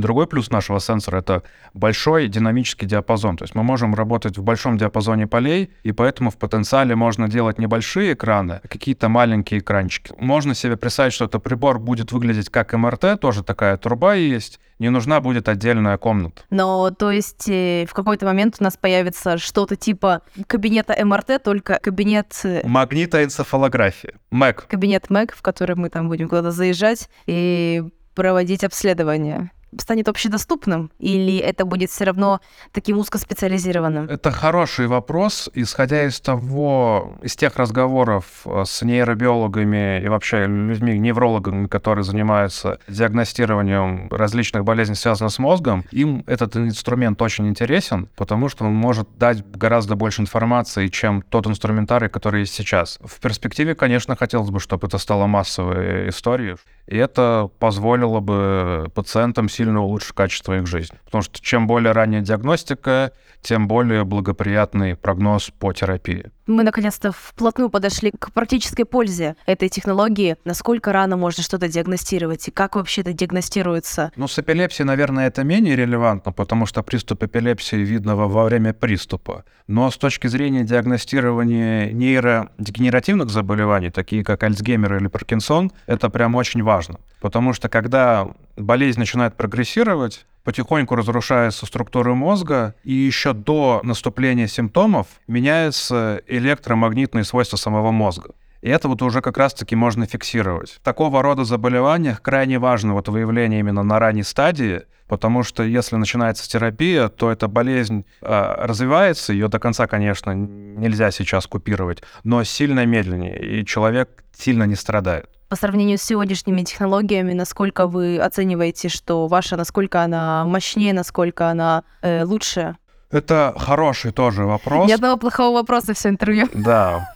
Другой 0.00 0.26
плюс 0.26 0.50
нашего 0.50 0.80
сенсора— 0.80 1.18
это 1.20 1.42
большой 1.74 2.28
динамический 2.28 2.86
диапазон. 2.86 3.36
То 3.36 3.44
есть 3.44 3.54
мы 3.54 3.62
можем 3.62 3.94
работать 3.94 4.38
в 4.38 4.42
большом 4.42 4.78
диапазоне 4.78 5.26
полей, 5.26 5.70
и 5.82 5.92
поэтому 5.92 6.30
в 6.30 6.36
потенциале 6.36 6.94
можно 6.96 7.28
делать 7.28 7.58
небольшие 7.58 8.14
экраны, 8.14 8.60
а 8.62 8.68
какие-то 8.68 9.08
маленькие 9.08 9.60
экранчики. 9.60 10.12
Можно 10.18 10.54
себе 10.54 10.76
представить, 10.76 11.12
что 11.12 11.26
этот 11.26 11.42
прибор 11.42 11.78
будет 11.78 12.12
выглядеть 12.12 12.50
как 12.50 12.72
МРТ, 12.72 13.20
тоже 13.20 13.42
такая 13.42 13.76
труба 13.76 14.14
есть, 14.14 14.60
не 14.80 14.88
нужна 14.88 15.20
будет 15.20 15.48
отдельная 15.48 15.98
комната. 15.98 16.42
Но, 16.50 16.90
то 16.90 17.10
есть, 17.10 17.48
э, 17.48 17.86
в 17.88 17.92
какой-то 17.92 18.26
момент 18.26 18.56
у 18.60 18.64
нас 18.64 18.76
появится 18.76 19.36
что-то 19.36 19.76
типа 19.76 20.22
кабинета 20.46 20.96
МРТ, 21.04 21.42
только 21.42 21.78
кабинет... 21.80 22.34
Э, 22.44 22.66
Магнитоэнцефалография. 22.66 24.14
МЭК. 24.30 24.66
Кабинет 24.68 25.10
МЭК, 25.10 25.36
в 25.36 25.42
который 25.42 25.76
мы 25.76 25.90
там 25.90 26.08
будем 26.08 26.28
куда-то 26.28 26.50
заезжать 26.50 27.10
и 27.26 27.82
проводить 28.14 28.64
обследование 28.64 29.50
станет 29.78 30.08
общедоступным, 30.08 30.90
или 30.98 31.38
это 31.38 31.64
будет 31.64 31.90
все 31.90 32.04
равно 32.04 32.40
таким 32.72 32.98
узкоспециализированным? 32.98 34.06
Это 34.06 34.30
хороший 34.30 34.86
вопрос. 34.86 35.48
Исходя 35.54 36.04
из 36.04 36.20
того, 36.20 37.18
из 37.22 37.36
тех 37.36 37.56
разговоров 37.56 38.24
э, 38.44 38.64
с 38.66 38.82
нейробиологами 38.82 40.02
и 40.02 40.08
вообще 40.08 40.46
людьми, 40.46 40.98
неврологами, 40.98 41.66
которые 41.66 42.04
занимаются 42.04 42.78
диагностированием 42.88 44.08
различных 44.10 44.64
болезней, 44.64 44.96
связанных 44.96 45.32
с 45.32 45.38
мозгом, 45.38 45.84
им 45.90 46.24
этот 46.26 46.56
инструмент 46.56 47.20
очень 47.22 47.46
интересен, 47.48 48.08
потому 48.16 48.48
что 48.48 48.64
он 48.64 48.74
может 48.74 49.08
дать 49.18 49.44
гораздо 49.50 49.94
больше 49.94 50.22
информации, 50.22 50.88
чем 50.88 51.22
тот 51.22 51.46
инструментарий, 51.46 52.08
который 52.08 52.40
есть 52.40 52.54
сейчас. 52.54 52.98
В 53.02 53.20
перспективе, 53.20 53.74
конечно, 53.74 54.16
хотелось 54.16 54.50
бы, 54.50 54.60
чтобы 54.60 54.86
это 54.88 54.98
стало 54.98 55.26
массовой 55.26 56.08
историей, 56.08 56.56
и 56.86 56.96
это 56.96 57.50
позволило 57.58 58.20
бы 58.20 58.90
пациентам 58.94 59.48
сильно 59.60 59.82
улучшить 59.82 60.12
качество 60.12 60.56
их 60.56 60.66
жизни. 60.66 60.98
Потому 61.04 61.20
что 61.20 61.38
чем 61.38 61.66
более 61.66 61.92
ранняя 61.92 62.22
диагностика, 62.22 63.12
тем 63.42 63.68
более 63.68 64.04
благоприятный 64.04 64.96
прогноз 64.96 65.50
по 65.58 65.74
терапии. 65.74 66.30
Мы 66.46 66.62
наконец-то 66.64 67.12
вплотную 67.12 67.70
подошли 67.70 68.10
к 68.10 68.32
практической 68.32 68.84
пользе 68.84 69.36
этой 69.46 69.68
технологии. 69.68 70.36
Насколько 70.44 70.92
рано 70.92 71.16
можно 71.16 71.42
что-то 71.42 71.68
диагностировать 71.68 72.48
и 72.48 72.50
как 72.50 72.76
вообще 72.76 73.02
это 73.02 73.12
диагностируется? 73.12 74.12
Ну, 74.16 74.26
с 74.26 74.38
эпилепсией, 74.38 74.86
наверное, 74.86 75.28
это 75.28 75.44
менее 75.44 75.76
релевантно, 75.76 76.32
потому 76.32 76.66
что 76.66 76.82
приступ 76.82 77.22
эпилепсии 77.22 77.76
видно 77.76 78.16
во 78.16 78.44
время 78.44 78.72
приступа. 78.72 79.44
Но 79.66 79.90
с 79.90 79.96
точки 79.96 80.26
зрения 80.26 80.64
диагностирования 80.64 81.92
нейродегенеративных 81.92 83.30
заболеваний, 83.30 83.90
такие 83.90 84.24
как 84.24 84.42
Альцгеймер 84.42 84.96
или 84.96 85.06
Паркинсон, 85.06 85.72
это 85.86 86.10
прям 86.10 86.34
очень 86.34 86.62
важно. 86.62 86.98
Потому 87.20 87.52
что 87.52 87.68
когда 87.68 88.28
болезнь 88.56 88.98
начинает 88.98 89.36
прогрессировать, 89.36 90.26
потихоньку 90.44 90.94
разрушается 90.94 91.66
структура 91.66 92.14
мозга, 92.14 92.74
и 92.84 92.92
еще 92.92 93.32
до 93.32 93.80
наступления 93.82 94.46
симптомов 94.46 95.06
меняются 95.26 96.22
электромагнитные 96.26 97.24
свойства 97.24 97.56
самого 97.56 97.90
мозга. 97.90 98.34
И 98.60 98.68
это 98.68 98.88
вот 98.88 99.02
уже 99.02 99.22
как 99.22 99.38
раз-таки 99.38 99.74
можно 99.74 100.06
фиксировать. 100.06 100.80
Такого 100.82 101.22
рода 101.22 101.44
заболеваниях 101.44 102.20
крайне 102.20 102.58
важно 102.58 102.94
вот 102.94 103.08
выявление 103.08 103.60
именно 103.60 103.82
на 103.82 103.98
ранней 103.98 104.22
стадии, 104.22 104.82
потому 105.08 105.42
что 105.42 105.62
если 105.62 105.96
начинается 105.96 106.48
терапия, 106.48 107.08
то 107.08 107.30
эта 107.30 107.48
болезнь 107.48 108.04
э, 108.20 108.54
развивается, 108.58 109.32
ее 109.32 109.48
до 109.48 109.58
конца, 109.58 109.86
конечно, 109.86 110.32
нельзя 110.32 111.10
сейчас 111.10 111.46
купировать, 111.46 112.02
но 112.22 112.44
сильно 112.44 112.84
медленнее, 112.86 113.60
и 113.60 113.64
человек 113.64 114.24
сильно 114.32 114.64
не 114.64 114.76
страдает 114.76 115.28
по 115.50 115.56
сравнению 115.56 115.98
с 115.98 116.02
сегодняшними 116.02 116.62
технологиями, 116.62 117.32
насколько 117.32 117.88
вы 117.88 118.18
оцениваете, 118.18 118.88
что 118.88 119.26
ваша, 119.26 119.56
насколько 119.56 120.00
она 120.00 120.44
мощнее, 120.44 120.92
насколько 120.92 121.48
она 121.48 121.82
э, 122.02 122.22
лучше? 122.22 122.76
Это 123.10 123.54
хороший 123.58 124.12
тоже 124.12 124.44
вопрос. 124.44 124.88
Ни 124.88 124.92
одного 124.92 125.16
плохого 125.16 125.54
вопроса 125.54 125.94
все 125.94 126.08
интервью. 126.10 126.48
Да, 126.54 127.14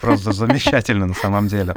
просто 0.00 0.32
замечательно 0.32 1.06
на 1.06 1.14
самом 1.14 1.48
деле. 1.48 1.74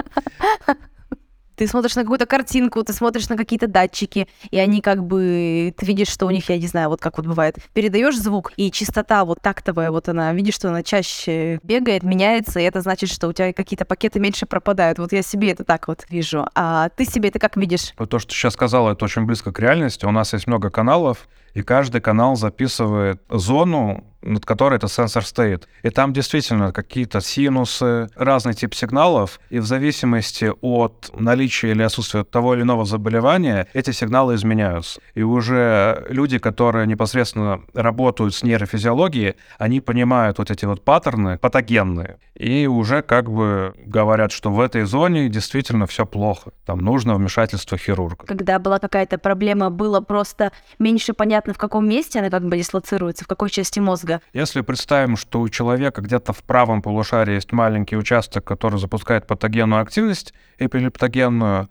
Ты 1.63 1.70
смотришь 1.70 1.96
на 1.96 2.01
какую-то 2.01 2.25
картинку, 2.25 2.84
ты 2.84 2.91
смотришь 2.91 3.29
на 3.29 3.38
какие-то 3.38 3.67
датчики, 3.67 4.27
и 4.51 4.60
они 4.60 4.82
как 4.82 5.01
бы, 5.01 5.74
ты 5.77 5.86
видишь, 5.86 6.10
что 6.10 6.25
у 6.25 6.29
них, 6.29 6.50
я 6.50 6.58
не 6.58 6.67
знаю, 6.67 6.89
вот 6.89 7.00
как 7.00 7.15
вот 7.15 7.25
бывает, 7.25 7.55
передаешь 7.74 8.17
звук, 8.17 8.51
и 8.58 8.70
частота 8.70 9.24
вот 9.24 9.39
тактовая, 9.41 9.89
вот 9.89 10.10
она, 10.10 10.34
видишь, 10.34 10.55
что 10.55 10.67
она 10.67 10.84
чаще 10.84 11.62
бегает, 11.63 12.03
меняется, 12.03 12.60
и 12.60 12.63
это 12.63 12.82
значит, 12.82 13.10
что 13.10 13.29
у 13.29 13.32
тебя 13.32 13.53
какие-то 13.53 13.86
пакеты 13.86 14.20
меньше 14.20 14.46
пропадают. 14.46 15.00
Вот 15.00 15.13
я 15.13 15.22
себе 15.22 15.51
это 15.51 15.63
так 15.63 15.88
вот 15.88 16.03
вижу. 16.10 16.46
А 16.53 16.89
ты 16.89 17.05
себе 17.05 17.29
это 17.29 17.39
как 17.39 17.55
видишь? 17.55 17.93
То, 18.10 18.20
что 18.20 18.34
сейчас 18.34 18.55
сказала, 18.55 18.91
это 18.91 19.05
очень 19.05 19.24
близко 19.24 19.53
к 19.53 19.60
реальности. 19.62 20.05
У 20.05 20.12
нас 20.12 20.34
есть 20.34 20.48
много 20.48 20.70
каналов, 20.70 21.29
и 21.53 21.62
каждый 21.62 22.01
канал 22.01 22.36
записывает 22.36 23.22
зону, 23.29 24.03
над 24.24 24.46
которой 24.46 24.75
этот 24.75 24.91
сенсор 24.91 25.25
стоит. 25.25 25.67
И 25.84 25.89
там 25.89 26.13
действительно 26.13 26.72
какие-то 26.72 27.22
синусы, 27.22 28.10
разный 28.15 28.53
тип 28.53 28.74
сигналов, 28.74 29.39
и 29.50 29.60
в 29.60 29.65
зависимости 29.65 30.51
от 30.62 31.12
наличия 31.13 31.52
или 31.62 31.83
отсутствия 31.83 32.24
того 32.24 32.55
или 32.55 32.63
иного 32.63 32.86
заболевания 32.86 33.67
эти 33.74 33.91
сигналы 33.91 34.36
изменяются. 34.36 35.00
И 35.13 35.22
уже 35.22 36.05
люди, 36.10 36.38
которые 36.39 36.88
непосредственно 36.88 37.62
работают 37.74 38.33
с 38.33 38.43
нейрофизиологией, 38.43 39.36
они 39.57 39.81
понимают 39.81 40.38
вот 40.39 40.51
эти 40.51 40.65
вот 40.65 40.83
паттерны 40.83 41.38
патогенные, 41.38 42.17
и 42.36 42.66
уже 42.66 43.02
как 43.02 43.30
бы 43.30 43.74
говорят, 43.78 44.32
что 44.32 44.52
в 44.52 44.60
этой 44.60 44.84
зоне 44.84 45.30
действительно 45.30 45.86
все 45.86 46.06
плохо, 46.06 46.52
там 46.66 46.80
нужно 46.80 47.16
вмешательство 47.16 47.78
хирурга. 47.78 48.25
Когда 48.25 48.60
была 48.60 48.80
какая-то 48.80 49.18
проблема, 49.18 49.70
было 49.70 50.02
просто 50.02 50.52
меньше 50.80 51.13
понятно, 51.13 51.54
в 51.54 51.58
каком 51.58 51.88
месте 51.88 52.20
она 52.20 52.30
как 52.30 52.44
бы 52.48 52.58
дислоцируется, 52.58 53.25
в 53.25 53.28
какой 53.28 53.50
части 53.50 53.80
мозга. 53.80 54.22
Если 54.34 54.62
представим, 54.62 55.16
что 55.16 55.42
у 55.42 55.50
человека 55.50 56.02
где-то 56.02 56.34
в 56.34 56.44
правом 56.44 56.82
полушарии 56.82 57.36
есть 57.36 57.52
маленький 57.52 57.98
участок, 57.98 58.44
который 58.44 58.80
запускает 58.80 59.28
патогенную 59.28 59.82
активность, 59.82 60.34
эпилептогенную, 60.58 61.70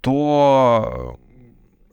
то 0.00 1.18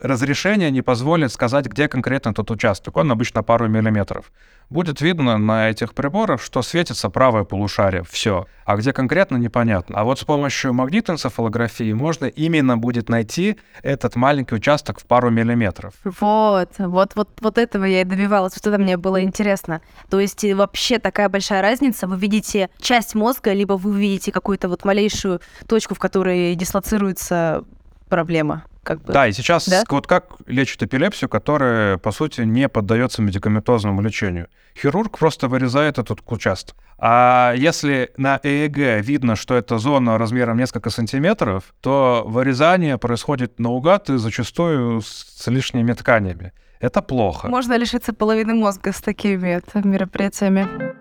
разрешение 0.01 0.71
не 0.71 0.81
позволит 0.81 1.31
сказать, 1.31 1.65
где 1.67 1.87
конкретно 1.87 2.33
тот 2.33 2.51
участок. 2.51 2.97
Он 2.97 3.11
обычно 3.11 3.43
пару 3.43 3.67
миллиметров. 3.67 4.31
Будет 4.69 5.01
видно 5.01 5.37
на 5.37 5.69
этих 5.69 5.93
приборах, 5.93 6.41
что 6.41 6.61
светится 6.61 7.09
правое 7.09 7.43
полушарие. 7.43 8.03
Все. 8.09 8.47
А 8.65 8.77
где 8.77 8.93
конкретно, 8.93 9.35
непонятно. 9.35 9.99
А 9.99 10.03
вот 10.05 10.19
с 10.19 10.23
помощью 10.23 10.73
магнитоэнцефалографии 10.73 11.91
можно 11.91 12.25
именно 12.25 12.77
будет 12.77 13.09
найти 13.09 13.57
этот 13.83 14.15
маленький 14.15 14.55
участок 14.55 14.99
в 14.99 15.05
пару 15.05 15.29
миллиметров. 15.29 15.93
Вот, 16.03 16.69
вот, 16.77 17.15
вот, 17.15 17.29
вот 17.41 17.57
этого 17.57 17.83
я 17.83 18.01
и 18.01 18.05
добивалась. 18.05 18.53
Вот 18.55 18.65
это 18.65 18.77
мне 18.77 18.95
было 18.97 19.21
интересно. 19.21 19.81
То 20.09 20.19
есть 20.19 20.43
э, 20.45 20.55
вообще 20.55 20.99
такая 20.99 21.27
большая 21.27 21.61
разница. 21.61 22.07
Вы 22.07 22.17
видите 22.17 22.69
часть 22.79 23.13
мозга, 23.13 23.51
либо 23.51 23.73
вы 23.73 23.99
видите 23.99 24.31
какую-то 24.31 24.69
вот 24.69 24.85
малейшую 24.85 25.41
точку, 25.67 25.95
в 25.95 25.99
которой 25.99 26.55
дислоцируется 26.55 27.65
проблема. 28.07 28.63
Как 28.83 29.01
бы. 29.01 29.13
Да, 29.13 29.27
и 29.27 29.31
сейчас 29.31 29.67
Да? 29.69 29.83
вот 29.89 30.07
как 30.07 30.37
лечат 30.47 30.81
эпилепсию, 30.83 31.29
которая, 31.29 31.97
по 31.97 32.11
сути, 32.11 32.41
не 32.41 32.67
поддается 32.67 33.21
медикаментозному 33.21 34.01
лечению. 34.01 34.47
Хирург 34.75 35.19
просто 35.19 35.47
вырезает 35.47 35.99
этот 35.99 36.21
участок. 36.25 36.75
А 36.97 37.53
если 37.55 38.11
на 38.17 38.39
ЭЭГ 38.43 39.03
видно, 39.03 39.35
что 39.35 39.55
это 39.55 39.77
зона 39.77 40.17
размером 40.17 40.57
несколько 40.57 40.89
сантиметров, 40.89 41.73
то 41.81 42.23
вырезание 42.27 42.97
происходит 42.97 43.59
наугад 43.59 44.09
и 44.09 44.17
зачастую 44.17 45.01
с 45.01 45.47
лишними 45.47 45.93
тканями. 45.93 46.51
Это 46.79 47.01
плохо. 47.01 47.47
Можно 47.47 47.77
лишиться 47.77 48.13
половины 48.13 48.55
мозга 48.55 48.91
с 48.91 49.01
такими 49.01 49.61
мероприятиями. 49.87 51.00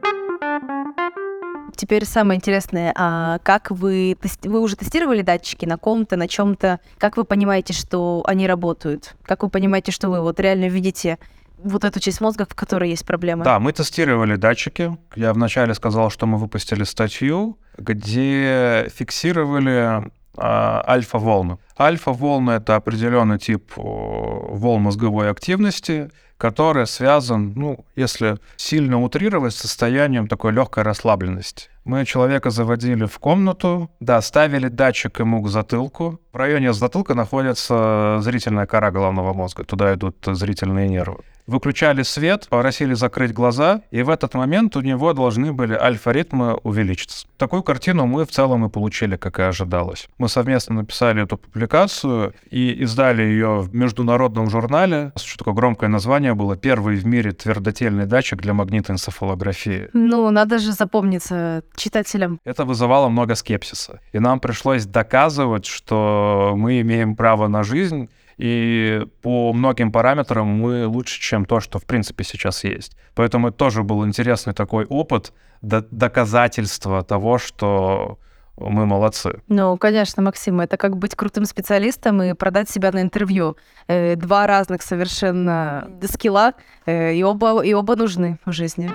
Теперь 1.77 2.05
самое 2.05 2.37
интересное, 2.39 2.93
а 2.97 3.39
как 3.39 3.71
вы 3.71 4.17
вы 4.43 4.61
уже 4.61 4.77
тестировали 4.77 5.23
датчики 5.23 5.67
на 5.67 5.77
ком-то, 5.77 6.17
на 6.17 6.29
чем-то? 6.29 6.81
Как 6.99 7.17
вы 7.17 7.25
понимаете, 7.25 7.73
что 7.73 8.23
они 8.27 8.47
работают? 8.47 9.15
Как 9.23 9.43
вы 9.43 9.49
понимаете, 9.49 9.93
что 9.93 10.09
вы 10.09 10.21
вот 10.21 10.41
реально 10.41 10.69
видите 10.69 11.19
вот 11.63 11.85
эту 11.85 12.01
часть 12.01 12.21
мозга, 12.21 12.47
в 12.49 12.55
которой 12.55 12.91
есть 12.91 13.05
проблемы? 13.05 13.45
Да, 13.45 13.59
мы 13.59 13.73
тестировали 13.73 14.37
датчики. 14.37 14.97
Я 15.15 15.33
вначале 15.33 15.75
сказал, 15.75 16.11
что 16.11 16.27
мы 16.27 16.39
выпустили 16.39 16.85
статью, 16.85 17.59
где 17.77 18.91
фиксировали 18.95 20.11
а, 20.37 20.85
альфа-волны. 20.87 21.59
Альфа-волны— 21.79 22.51
это 22.53 22.77
определенный 22.77 23.39
тип 23.39 23.73
волн 23.77 24.83
мозговой 24.83 25.31
активности, 25.31 26.11
который 26.41 26.87
связан, 26.87 27.53
ну, 27.55 27.85
если 27.97 28.39
сильно 28.57 29.03
утрировать, 29.03 29.53
с 29.53 29.59
состоянием 29.59 30.27
такой 30.27 30.53
легкой 30.53 30.85
расслабленности. 30.85 31.69
Мы 31.85 32.07
человека 32.07 32.49
заводили 32.49 33.05
в 33.05 33.19
комнату, 33.19 33.91
да, 34.01 34.23
ставили 34.23 34.69
датчик 34.69 35.21
ему 35.21 35.43
к 35.43 35.49
затылку. 35.49 36.19
В 36.33 36.37
районе 36.37 36.73
затылка 36.73 37.15
находится 37.15 38.21
зрительная 38.23 38.67
кора 38.67 38.91
головного 38.91 39.35
мозга, 39.35 39.65
туда 39.65 39.93
идут 39.93 40.17
зрительные 40.27 40.89
нервы. 40.89 41.25
Выключали 41.51 42.05
свет, 42.05 42.47
попросили 42.49 42.95
закрыть 42.95 43.33
глаза, 43.33 43.83
и 43.91 44.03
в 44.03 44.11
этот 44.11 44.35
момент 44.35 44.77
у 44.77 44.83
него 44.83 45.13
должны 45.15 45.53
были 45.53 45.75
альфа-ритмы 45.75 46.55
увеличиться. 46.63 47.27
Такую 47.39 47.65
картину 47.65 48.07
мы 48.07 48.25
в 48.25 48.31
целом 48.31 48.67
и 48.67 48.69
получили, 48.69 49.17
как 49.17 49.41
и 49.41 49.43
ожидалось. 49.43 50.09
Мы 50.17 50.29
совместно 50.29 50.77
написали 50.77 51.25
эту 51.25 51.39
публикацию 51.39 52.35
и 52.53 52.71
издали 52.85 53.23
ее 53.23 53.63
в 53.63 53.75
международном 53.75 54.49
журнале. 54.49 55.11
Что 55.17 55.39
такое 55.39 55.55
громкое 55.55 55.89
название 55.89 56.35
было? 56.35 56.57
Первый 56.57 56.95
в 56.95 57.05
мире 57.05 57.33
твердотельный 57.33 58.07
датчик 58.07 58.41
для 58.41 58.55
магнитоэнцефалографии. 58.55 59.89
Ну, 59.93 60.31
надо 60.31 60.61
же 60.61 60.71
запомниться 60.71 61.65
читателям. 61.75 62.39
Это 62.45 62.65
вызывало 62.65 63.09
много 63.09 63.35
скепсиса. 63.35 63.99
И 64.13 64.21
нам 64.21 64.39
пришлось 64.39 64.87
доказывать, 64.87 65.67
что 65.67 66.55
мы 66.57 66.81
имеем 66.83 67.17
право 67.17 67.49
на 67.49 67.65
жизнь, 67.65 68.09
и 68.41 69.07
по 69.21 69.53
многим 69.53 69.93
параметрам 69.93 70.47
мы 70.47 70.87
лучше, 70.87 71.21
чем 71.21 71.45
то, 71.45 71.61
что 71.61 71.79
в 71.79 71.85
принципе 71.85 72.25
сейчас 72.25 72.65
есть. 72.65 72.97
Поэтому 73.15 73.49
это 73.49 73.57
тоже 73.59 73.83
был 73.83 74.07
интересный 74.07 74.55
такой 74.55 74.87
опыт, 74.87 75.35
до- 75.61 75.87
доказательство 75.91 77.03
того, 77.03 77.37
что 77.37 78.19
мы 78.57 78.87
молодцы. 78.87 79.43
Ну, 79.49 79.77
конечно, 79.77 80.23
Максим, 80.23 80.61
это 80.61 80.79
как 80.79 80.97
быть 80.97 81.15
крутым 81.15 81.45
специалистом 81.45 82.23
и 82.23 82.33
продать 82.33 82.71
себя 82.71 82.93
на 82.93 83.03
интервью. 83.03 83.57
Э, 83.89 84.17
два 84.17 84.47
разных 84.47 84.81
совершенно 84.81 85.89
скилла, 86.03 86.55
э, 86.87 87.15
и, 87.15 87.23
оба, 87.23 87.63
и 87.63 87.75
оба 87.75 87.95
нужны 87.95 88.39
в 88.47 88.53
жизни. 88.53 88.91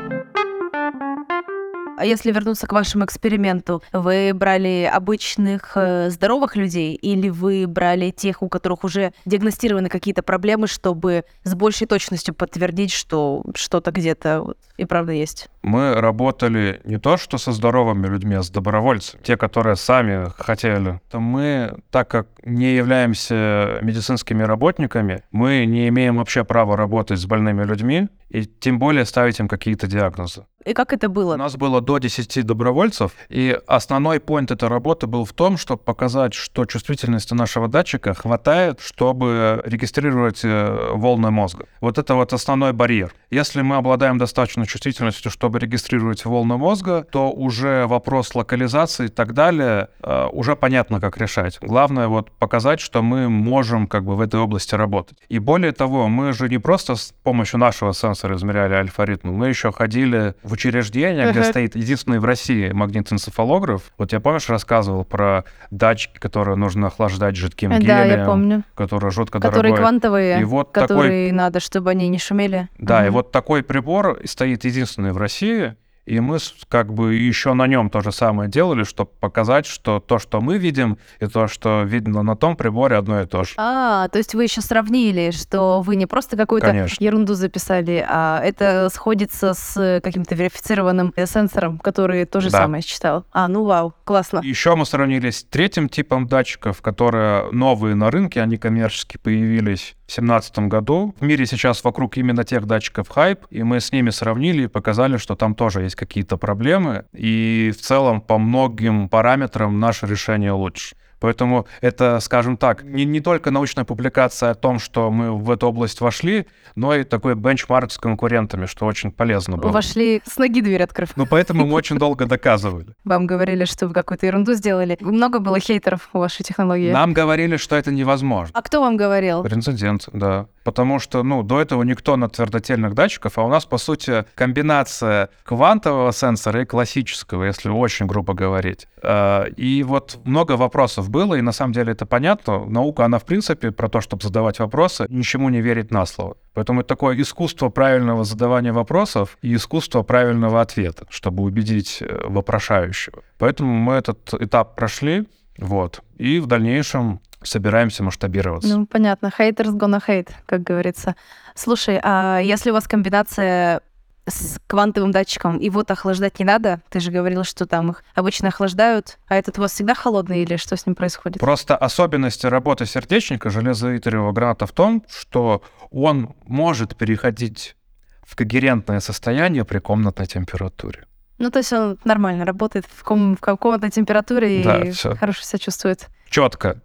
А 1.97 2.05
если 2.05 2.31
вернуться 2.31 2.67
к 2.67 2.73
вашему 2.73 3.05
эксперименту, 3.05 3.81
вы 3.93 4.33
брали 4.33 4.89
обычных 4.91 5.71
э, 5.75 6.09
здоровых 6.09 6.57
людей 6.57 6.93
или 6.93 7.29
вы 7.29 7.67
брали 7.67 8.11
тех, 8.11 8.41
у 8.41 8.49
которых 8.49 8.83
уже 8.83 9.13
диагностированы 9.25 9.87
какие-то 9.87 10.21
проблемы, 10.21 10.67
чтобы 10.67 11.23
с 11.43 11.55
большей 11.55 11.87
точностью 11.87 12.35
подтвердить, 12.35 12.91
что 12.91 13.43
что-то 13.55 13.91
где-то 13.91 14.41
вот 14.41 14.57
и 14.77 14.83
правда 14.83 15.13
есть? 15.13 15.49
Мы 15.61 15.93
работали 15.93 16.81
не 16.83 16.99
то 16.99 17.15
что 17.15 17.37
со 17.37 17.53
здоровыми 17.53 18.07
людьми, 18.07 18.35
а 18.35 18.43
с 18.43 18.49
добровольцами, 18.49 19.21
те, 19.23 19.37
которые 19.37 19.77
сами 19.77 20.29
хотели. 20.37 20.99
То 21.09 21.21
мы, 21.21 21.77
так 21.91 22.09
как 22.09 22.27
не 22.43 22.75
являемся 22.75 23.79
медицинскими 23.81 24.43
работниками, 24.43 25.23
мы 25.31 25.65
не 25.65 25.87
имеем 25.87 26.17
вообще 26.17 26.43
права 26.43 26.75
работать 26.75 27.19
с 27.19 27.25
больными 27.25 27.63
людьми 27.63 28.09
и 28.29 28.45
тем 28.45 28.79
более 28.79 29.05
ставить 29.05 29.39
им 29.39 29.47
какие-то 29.47 29.87
диагнозы. 29.87 30.45
И 30.65 30.73
как 30.73 30.93
это 30.93 31.07
У 31.07 31.11
было? 31.11 31.35
нас 31.35 31.55
было 31.55 31.79
до 31.79 31.99
10 31.99 32.43
добровольцев, 32.43 33.11
и 33.29 33.57
основной 33.67 34.19
поинт 34.19 34.49
этой 34.49 34.67
работы 34.67 35.05
был 35.05 35.23
в 35.23 35.31
том, 35.31 35.57
чтобы 35.57 35.83
показать, 35.83 36.33
что 36.33 36.65
чувствительности 36.65 37.35
нашего 37.35 37.67
датчика 37.67 38.15
хватает, 38.15 38.79
чтобы 38.79 39.61
регистрировать 39.63 40.43
э, 40.43 40.89
волны 40.93 41.29
мозга. 41.29 41.67
Вот 41.81 41.99
это 41.99 42.15
вот 42.15 42.33
основной 42.33 42.73
барьер. 42.73 43.13
Если 43.29 43.61
мы 43.61 43.75
обладаем 43.75 44.17
достаточной 44.17 44.65
чувствительностью, 44.65 45.29
чтобы 45.29 45.59
регистрировать 45.59 46.25
волны 46.25 46.57
мозга, 46.57 47.05
то 47.11 47.31
уже 47.31 47.85
вопрос 47.85 48.33
локализации 48.33 49.05
и 49.05 49.09
так 49.09 49.33
далее 49.33 49.89
э, 50.01 50.27
уже 50.31 50.55
понятно, 50.55 50.99
как 50.99 51.17
решать. 51.17 51.59
Главное 51.61 52.07
вот 52.07 52.31
показать, 52.31 52.79
что 52.79 53.03
мы 53.03 53.29
можем 53.29 53.85
как 53.85 54.03
бы 54.03 54.15
в 54.15 54.21
этой 54.21 54.39
области 54.39 54.73
работать. 54.73 55.19
И 55.29 55.37
более 55.37 55.73
того, 55.73 56.07
мы 56.07 56.33
же 56.33 56.49
не 56.49 56.57
просто 56.57 56.95
с 56.95 57.13
помощью 57.21 57.59
нашего 57.59 57.93
сенсора 57.93 58.35
измеряли 58.35 58.73
альфа-ритмы, 58.73 59.31
мы 59.31 59.49
еще 59.49 59.71
ходили 59.71 60.33
в 60.41 60.54
учреждение, 60.55 61.29
где 61.31 61.43
стоит 61.43 61.75
единственный 61.75 62.19
в 62.19 62.25
России 62.25 62.71
магнитоэнцефалограф. 62.71 63.83
Вот 63.97 64.11
я, 64.13 64.19
помнишь, 64.19 64.49
рассказывал 64.49 65.03
про 65.05 65.43
датчики, 65.71 66.17
которые 66.17 66.55
нужно 66.55 66.87
охлаждать 66.87 67.35
жидким 67.35 67.69
Да, 67.71 67.77
гелием, 67.79 68.19
я 68.19 68.25
помню. 68.25 68.63
который 68.75 69.11
жутко 69.11 69.39
Которые 69.39 69.61
дорогой. 69.61 69.77
квантовые, 69.77 70.41
И 70.41 70.43
вот 70.43 70.71
которые 70.71 71.31
надо, 71.33 71.59
чтобы 71.59 71.91
они 71.91 72.07
не 72.07 72.17
шумели. 72.17 72.67
Да, 72.79 73.05
и 73.05 73.09
вот 73.09 73.31
такой 73.31 73.63
прибор 73.63 74.19
стоит 74.25 74.65
единственный 74.65 75.11
в 75.11 75.17
России, 75.17 75.75
и 76.05 76.19
мы 76.19 76.37
как 76.69 76.93
бы 76.93 77.15
еще 77.15 77.53
на 77.53 77.67
нем 77.67 77.89
то 77.89 78.01
же 78.01 78.11
самое 78.11 78.49
делали, 78.49 78.83
чтобы 78.83 79.09
показать, 79.19 79.65
что 79.65 79.99
то, 79.99 80.19
что 80.19 80.41
мы 80.41 80.57
видим, 80.57 80.97
и 81.19 81.25
то, 81.27 81.47
что 81.47 81.83
видно 81.83 82.21
на 82.23 82.35
том 82.35 82.55
приборе, 82.55 82.95
одно 82.95 83.21
и 83.21 83.25
то 83.25 83.43
же. 83.43 83.53
А, 83.57 84.07
то 84.09 84.17
есть 84.17 84.35
вы 84.35 84.43
еще 84.43 84.61
сравнили, 84.61 85.31
что 85.31 85.81
вы 85.81 85.95
не 85.95 86.05
просто 86.05 86.37
какую-то 86.37 86.67
Конечно. 86.67 87.03
ерунду 87.03 87.33
записали, 87.33 88.05
а 88.07 88.41
это 88.43 88.89
сходится 88.93 89.53
с 89.53 89.99
каким-то 90.03 90.35
верифицированным 90.35 91.13
э, 91.15 91.25
сенсором, 91.25 91.79
который 91.79 92.25
то 92.25 92.39
же 92.39 92.49
Да. 92.51 92.59
самое 92.59 92.83
считал. 92.83 93.25
А, 93.31 93.47
ну 93.47 93.63
вау, 93.65 93.93
классно. 94.03 94.41
Еще 94.43 94.75
мы 94.75 94.85
сравнили 94.85 95.29
с 95.29 95.43
третьим 95.43 95.89
типом 95.89 96.27
датчиков, 96.27 96.81
которые 96.81 97.51
новые 97.51 97.95
на 97.95 98.11
рынке, 98.11 98.41
они 98.41 98.57
коммерчески 98.57 99.17
появились 99.17 99.95
2017 100.07 100.59
году. 100.59 101.15
В 101.19 101.25
мире 101.25 101.45
сейчас 101.45 101.83
вокруг 101.83 102.17
именно 102.17 102.43
тех 102.43 102.65
датчиков 102.65 103.09
хайп, 103.09 103.45
и 103.49 103.63
мы 103.63 103.79
с 103.79 103.91
ними 103.91 104.11
сравнили 104.11 104.63
и 104.63 104.67
показали, 104.67 105.17
что 105.17 105.35
там 105.35 105.55
тоже 105.55 105.81
есть 105.81 105.95
какие-то 105.95 106.37
проблемы, 106.37 107.05
и 107.13 107.73
в 107.75 107.81
целом 107.81 108.21
по 108.21 108.37
многим 108.37 109.09
параметрам 109.09 109.79
наше 109.79 110.05
решение 110.05 110.51
лучше. 110.51 110.95
Поэтому 111.19 111.67
это, 111.81 112.19
скажем 112.19 112.57
так, 112.57 112.83
не, 112.83 113.05
не 113.05 113.19
только 113.19 113.51
научная 113.51 113.83
публикация 113.83 114.51
о 114.51 114.55
том, 114.55 114.79
что 114.79 115.11
мы 115.11 115.31
в 115.35 115.49
эту 115.51 115.67
область 115.67 116.01
вошли, 116.01 116.47
но 116.75 116.95
и 116.95 117.03
такой 117.03 117.35
бенчмарк 117.35 117.91
с 117.91 117.97
конкурентами, 117.97 118.65
что 118.65 118.85
очень 118.85 119.11
полезно 119.11 119.57
было. 119.57 119.71
Вошли 119.71 120.21
с 120.25 120.37
ноги 120.37 120.61
дверь 120.61 120.83
открыв. 120.83 121.15
Ну, 121.15 121.25
поэтому 121.25 121.65
мы 121.65 121.73
очень 121.73 121.97
долго 121.97 122.25
доказывали. 122.25 122.95
Вам 123.03 123.27
говорили, 123.27 123.65
что 123.65 123.87
вы 123.87 123.93
какую-то 123.93 124.25
ерунду 124.25 124.53
сделали. 124.53 124.97
Много 124.99 125.39
было 125.39 125.59
хейтеров 125.59 126.09
у 126.13 126.19
вашей 126.19 126.43
технологии. 126.43 126.91
Нам 126.91 127.13
говорили, 127.13 127.57
что 127.57 127.75
это 127.75 127.91
невозможно. 127.91 128.51
А 128.53 128.61
кто 128.61 128.81
вам 128.81 128.97
говорил? 128.97 129.43
Прецедент, 129.43 130.09
да. 130.11 130.47
Потому 130.65 130.97
что, 130.99 131.21
ну, 131.21 131.43
до 131.43 131.61
этого 131.61 131.83
никто 131.83 132.17
на 132.17 132.27
твердотельных 132.27 132.95
датчиков, 132.95 133.37
а 133.37 133.43
у 133.43 133.47
нас, 133.49 133.65
по 133.65 133.77
сути, 133.77 134.25
комбинация 134.33 135.29
квантового 135.43 136.11
сенсора 136.11 136.63
и 136.63 136.65
классического, 136.65 137.43
если 137.43 137.69
очень 137.69 138.07
грубо 138.07 138.33
говорить. 138.33 138.87
Э, 139.03 139.45
И 139.57 139.83
вот 139.83 140.17
много 140.23 140.53
вопросов 140.57 141.11
было, 141.11 141.35
и 141.35 141.41
на 141.41 141.51
самом 141.51 141.73
деле 141.73 141.91
это 141.91 142.07
понятно. 142.07 142.65
Наука, 142.65 143.05
она, 143.05 143.19
в 143.19 143.25
принципе, 143.25 143.71
про 143.71 143.89
то, 143.89 144.01
чтобы 144.01 144.23
задавать 144.23 144.57
вопросы, 144.57 145.05
ничему 145.09 145.49
не 145.49 145.61
верит 145.61 145.91
на 145.91 146.05
слово. 146.07 146.35
Поэтому 146.55 146.79
это 146.79 146.89
такое 146.89 147.21
искусство 147.21 147.69
правильного 147.69 148.23
задавания 148.23 148.73
вопросов 148.73 149.37
и 149.43 149.53
искусство 149.53 150.01
правильного 150.01 150.61
ответа, 150.61 151.05
чтобы 151.09 151.43
убедить 151.43 152.01
э, 152.01 152.27
вопрошающего. 152.27 153.21
Поэтому 153.37 153.71
мы 153.71 153.93
этот 153.93 154.33
этап 154.33 154.75
прошли, 154.75 155.27
вот, 155.59 156.01
и 156.17 156.39
в 156.39 156.47
дальнейшем 156.47 157.19
собираемся 157.47 158.03
масштабироваться. 158.03 158.77
Ну, 158.77 158.85
понятно. 158.85 159.31
Haters 159.37 159.77
gonna 159.77 160.01
hate, 160.05 160.29
как 160.45 160.63
говорится. 160.63 161.15
Слушай, 161.55 161.99
а 162.03 162.39
если 162.39 162.71
у 162.71 162.73
вас 162.73 162.87
комбинация 162.87 163.81
с 164.27 164.57
квантовым 164.67 165.11
датчиком, 165.11 165.57
и 165.59 165.69
вот 165.69 165.91
охлаждать 165.91 166.39
не 166.39 166.45
надо, 166.45 166.81
ты 166.89 166.99
же 166.99 167.11
говорил, 167.11 167.43
что 167.43 167.67
там 167.67 167.91
их 167.91 168.03
обычно 168.15 168.47
охлаждают, 168.47 169.19
а 169.27 169.35
этот 169.35 169.59
у 169.59 169.61
вас 169.61 169.71
всегда 169.73 169.93
холодный 169.93 170.41
или 170.41 170.55
что 170.57 170.75
с 170.75 170.85
ним 170.87 170.95
происходит? 170.95 171.39
Просто 171.39 171.77
особенности 171.77 172.47
работы 172.47 172.87
сердечника 172.87 173.51
железоитриевого 173.51 174.31
граната 174.31 174.65
в 174.65 174.71
том, 174.71 175.03
что 175.07 175.61
он 175.91 176.33
может 176.45 176.97
переходить 176.97 177.75
в 178.23 178.35
когерентное 178.35 178.99
состояние 178.99 179.63
при 179.63 179.77
комнатной 179.77 180.25
температуре. 180.25 181.05
Ну, 181.37 181.51
то 181.51 181.59
есть 181.59 181.71
он 181.73 181.99
нормально 182.03 182.45
работает 182.45 182.85
в, 182.91 183.03
ком- 183.03 183.35
в 183.39 183.57
комнатной 183.57 183.91
температуре 183.91 184.63
Да, 184.63 184.79
и 184.79 184.91
всё. 184.91 185.15
хорошо 185.15 185.43
себя 185.43 185.59
чувствует. 185.59 186.07
Четко. 186.29 186.81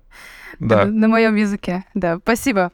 Да. 0.60 0.84
На 0.84 1.08
моем 1.08 1.34
языке. 1.34 1.84
Да, 1.94 2.18
спасибо. 2.22 2.70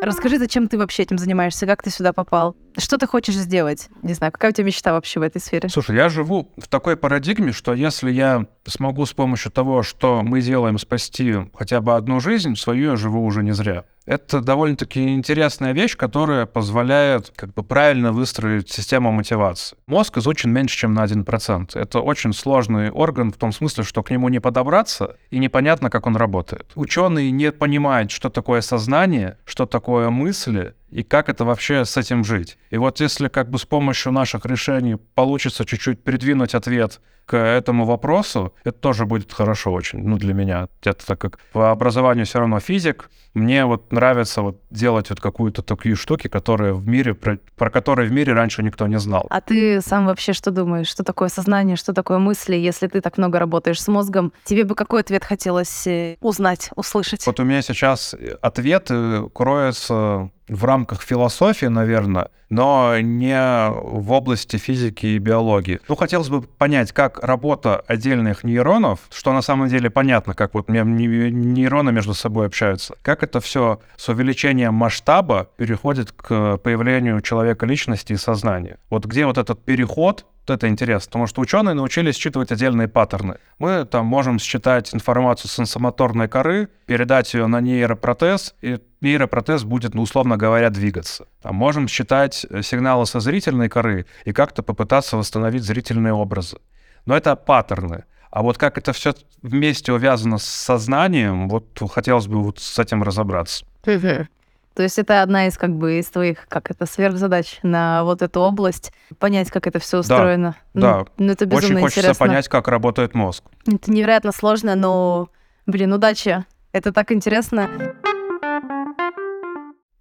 Расскажи, 0.00 0.38
зачем 0.38 0.68
ты 0.68 0.78
вообще 0.78 1.02
этим 1.02 1.18
занимаешься, 1.18 1.66
как 1.66 1.82
ты 1.82 1.90
сюда 1.90 2.12
попал? 2.12 2.56
Что 2.76 2.98
ты 2.98 3.06
хочешь 3.06 3.36
сделать? 3.36 3.88
Не 4.02 4.14
знаю, 4.14 4.32
какая 4.32 4.50
у 4.50 4.54
тебя 4.54 4.66
мечта 4.66 4.92
вообще 4.92 5.20
в 5.20 5.22
этой 5.22 5.40
сфере? 5.40 5.68
Слушай, 5.68 5.96
я 5.96 6.08
живу 6.08 6.52
в 6.56 6.68
такой 6.68 6.96
парадигме, 6.96 7.52
что 7.52 7.72
если 7.72 8.10
я 8.10 8.46
смогу 8.66 9.06
с 9.06 9.12
помощью 9.12 9.52
того, 9.52 9.82
что 9.82 10.22
мы 10.22 10.40
делаем, 10.40 10.78
спасти 10.78 11.34
хотя 11.54 11.80
бы 11.80 11.94
одну 11.94 12.20
жизнь, 12.20 12.56
свою 12.56 12.90
я 12.90 12.96
живу 12.96 13.24
уже 13.24 13.42
не 13.42 13.52
зря. 13.52 13.84
Это 14.06 14.40
довольно-таки 14.40 15.14
интересная 15.14 15.72
вещь, 15.72 15.96
которая 15.96 16.44
позволяет 16.44 17.32
как 17.34 17.54
бы 17.54 17.62
правильно 17.62 18.12
выстроить 18.12 18.70
систему 18.70 19.12
мотивации. 19.12 19.78
Мозг 19.86 20.18
изучен 20.18 20.52
меньше, 20.52 20.76
чем 20.76 20.92
на 20.92 21.04
1%. 21.04 21.78
Это 21.78 22.00
очень 22.00 22.34
сложный 22.34 22.90
орган 22.90 23.32
в 23.32 23.36
том 23.36 23.50
смысле, 23.52 23.84
что 23.84 24.02
к 24.02 24.10
нему 24.10 24.28
не 24.28 24.40
подобраться 24.40 25.16
и 25.30 25.38
непонятно, 25.38 25.88
как 25.88 26.06
он 26.06 26.16
работает. 26.16 26.70
Ученые 26.74 27.30
не 27.30 27.50
понимают, 27.50 28.10
что 28.10 28.28
такое 28.28 28.60
сознание, 28.60 29.38
что 29.46 29.64
такое 29.64 30.10
мысли, 30.10 30.74
и 30.94 31.02
как 31.02 31.28
это 31.28 31.44
вообще 31.44 31.84
с 31.84 31.96
этим 31.96 32.22
жить. 32.22 32.56
И 32.70 32.78
вот 32.78 33.00
если 33.00 33.26
как 33.26 33.50
бы 33.50 33.58
с 33.58 33.64
помощью 33.64 34.12
наших 34.12 34.46
решений 34.46 34.96
получится 35.16 35.64
чуть-чуть 35.64 36.04
придвинуть 36.04 36.54
ответ 36.54 37.00
к 37.26 37.36
этому 37.36 37.84
вопросу, 37.84 38.54
это 38.62 38.78
тоже 38.78 39.04
будет 39.04 39.32
хорошо 39.32 39.72
очень, 39.72 40.06
ну, 40.06 40.18
для 40.18 40.34
меня. 40.34 40.68
Это 40.84 41.04
так 41.04 41.20
как 41.20 41.40
по 41.52 41.72
образованию 41.72 42.26
все 42.26 42.38
равно 42.38 42.60
физик, 42.60 43.10
мне 43.34 43.64
вот 43.66 43.92
нравится 43.92 44.42
вот 44.42 44.60
делать 44.70 45.10
вот 45.10 45.20
какую-то 45.20 45.62
такие 45.62 45.96
штуки, 45.96 46.28
которые 46.28 46.72
в 46.72 46.86
мире, 46.86 47.14
про, 47.14 47.38
про 47.56 47.70
которые 47.70 48.08
в 48.08 48.12
мире 48.12 48.32
раньше 48.32 48.62
никто 48.62 48.86
не 48.86 48.98
знал. 48.98 49.26
А 49.28 49.40
ты 49.40 49.80
сам 49.80 50.06
вообще 50.06 50.32
что 50.32 50.50
думаешь? 50.50 50.88
Что 50.88 51.02
такое 51.02 51.28
сознание, 51.28 51.76
что 51.76 51.92
такое 51.92 52.18
мысли? 52.18 52.54
Если 52.56 52.86
ты 52.86 53.00
так 53.00 53.18
много 53.18 53.38
работаешь 53.38 53.82
с 53.82 53.88
мозгом, 53.88 54.32
тебе 54.44 54.64
бы 54.64 54.74
какой 54.74 55.00
ответ 55.00 55.24
хотелось 55.24 55.86
э, 55.86 56.16
узнать, 56.20 56.70
услышать? 56.76 57.26
Вот 57.26 57.40
у 57.40 57.44
меня 57.44 57.62
сейчас 57.62 58.14
ответ 58.40 58.90
кроется 59.34 60.30
в 60.48 60.64
рамках 60.64 61.02
философии, 61.02 61.66
наверное, 61.66 62.28
но 62.54 63.00
не 63.00 63.70
в 63.70 64.12
области 64.12 64.56
физики 64.56 65.06
и 65.06 65.18
биологии. 65.18 65.80
Ну, 65.88 65.96
хотелось 65.96 66.28
бы 66.28 66.42
понять, 66.42 66.92
как 66.92 67.18
работа 67.22 67.82
отдельных 67.86 68.44
нейронов, 68.44 69.00
что 69.10 69.32
на 69.32 69.42
самом 69.42 69.68
деле 69.68 69.90
понятно, 69.90 70.34
как 70.34 70.54
вот 70.54 70.68
нейроны 70.68 71.92
между 71.92 72.14
собой 72.14 72.46
общаются, 72.46 72.94
как 73.02 73.22
это 73.24 73.40
все 73.40 73.80
с 73.96 74.08
увеличением 74.08 74.74
масштаба 74.74 75.48
переходит 75.56 76.12
к 76.12 76.58
появлению 76.58 77.20
человека 77.20 77.66
личности 77.66 78.12
и 78.12 78.16
сознания. 78.16 78.78
Вот 78.90 79.04
где 79.06 79.26
вот 79.26 79.38
этот 79.38 79.64
переход 79.64 80.26
вот 80.46 80.56
это 80.56 80.68
интересно, 80.68 81.08
потому 81.08 81.26
что 81.26 81.40
ученые 81.40 81.74
научились 81.74 82.16
считывать 82.16 82.52
отдельные 82.52 82.86
паттерны. 82.86 83.38
Мы 83.58 83.86
там 83.86 84.04
можем 84.04 84.38
считать 84.38 84.94
информацию 84.94 85.50
сенсомоторной 85.50 86.28
коры, 86.28 86.68
передать 86.84 87.32
ее 87.32 87.46
на 87.46 87.62
нейропротез, 87.62 88.54
и 88.60 88.78
нейропротез 89.00 89.64
будет, 89.64 89.94
ну, 89.94 90.02
условно 90.02 90.36
говоря, 90.36 90.68
двигаться. 90.68 91.26
Там 91.40 91.54
можем 91.54 91.88
считать 91.88 92.44
э, 92.50 92.60
сигналы 92.60 93.06
со 93.06 93.20
зрительной 93.20 93.70
коры 93.70 94.04
и 94.26 94.32
как-то 94.32 94.62
попытаться 94.62 95.16
восстановить 95.16 95.62
зрительные 95.62 96.12
образы. 96.12 96.58
Но 97.06 97.16
это 97.16 97.36
паттерны. 97.36 98.04
А 98.34 98.42
вот 98.42 98.58
как 98.58 98.78
это 98.78 98.92
все 98.92 99.14
вместе 99.42 99.92
увязано 99.92 100.38
с 100.38 100.44
сознанием, 100.44 101.48
вот 101.48 101.80
хотелось 101.88 102.26
бы 102.26 102.42
вот 102.42 102.58
с 102.58 102.80
этим 102.80 103.04
разобраться. 103.04 103.64
То 103.84 104.82
есть 104.82 104.98
это 104.98 105.22
одна 105.22 105.46
из 105.46 105.56
как 105.56 105.70
бы 105.70 106.00
из 106.00 106.08
твоих, 106.08 106.48
как 106.48 106.68
это, 106.68 106.84
сверхзадач 106.84 107.60
на 107.62 108.02
вот 108.02 108.22
эту 108.22 108.40
область, 108.40 108.92
понять, 109.20 109.52
как 109.52 109.68
это 109.68 109.78
все 109.78 109.98
устроено. 109.98 110.56
Да, 110.74 110.98
ну, 110.98 111.04
да. 111.04 111.10
Ну, 111.16 111.30
это 111.30 111.46
безумно 111.46 111.76
Очень 111.76 111.80
хочется 111.82 112.00
интересно. 112.00 112.26
понять, 112.26 112.48
как 112.48 112.66
работает 112.66 113.14
мозг. 113.14 113.44
Это 113.68 113.92
невероятно 113.92 114.32
сложно, 114.32 114.74
но, 114.74 115.28
блин, 115.66 115.92
удачи. 115.92 116.44
Это 116.72 116.92
так 116.92 117.12
интересно 117.12 117.70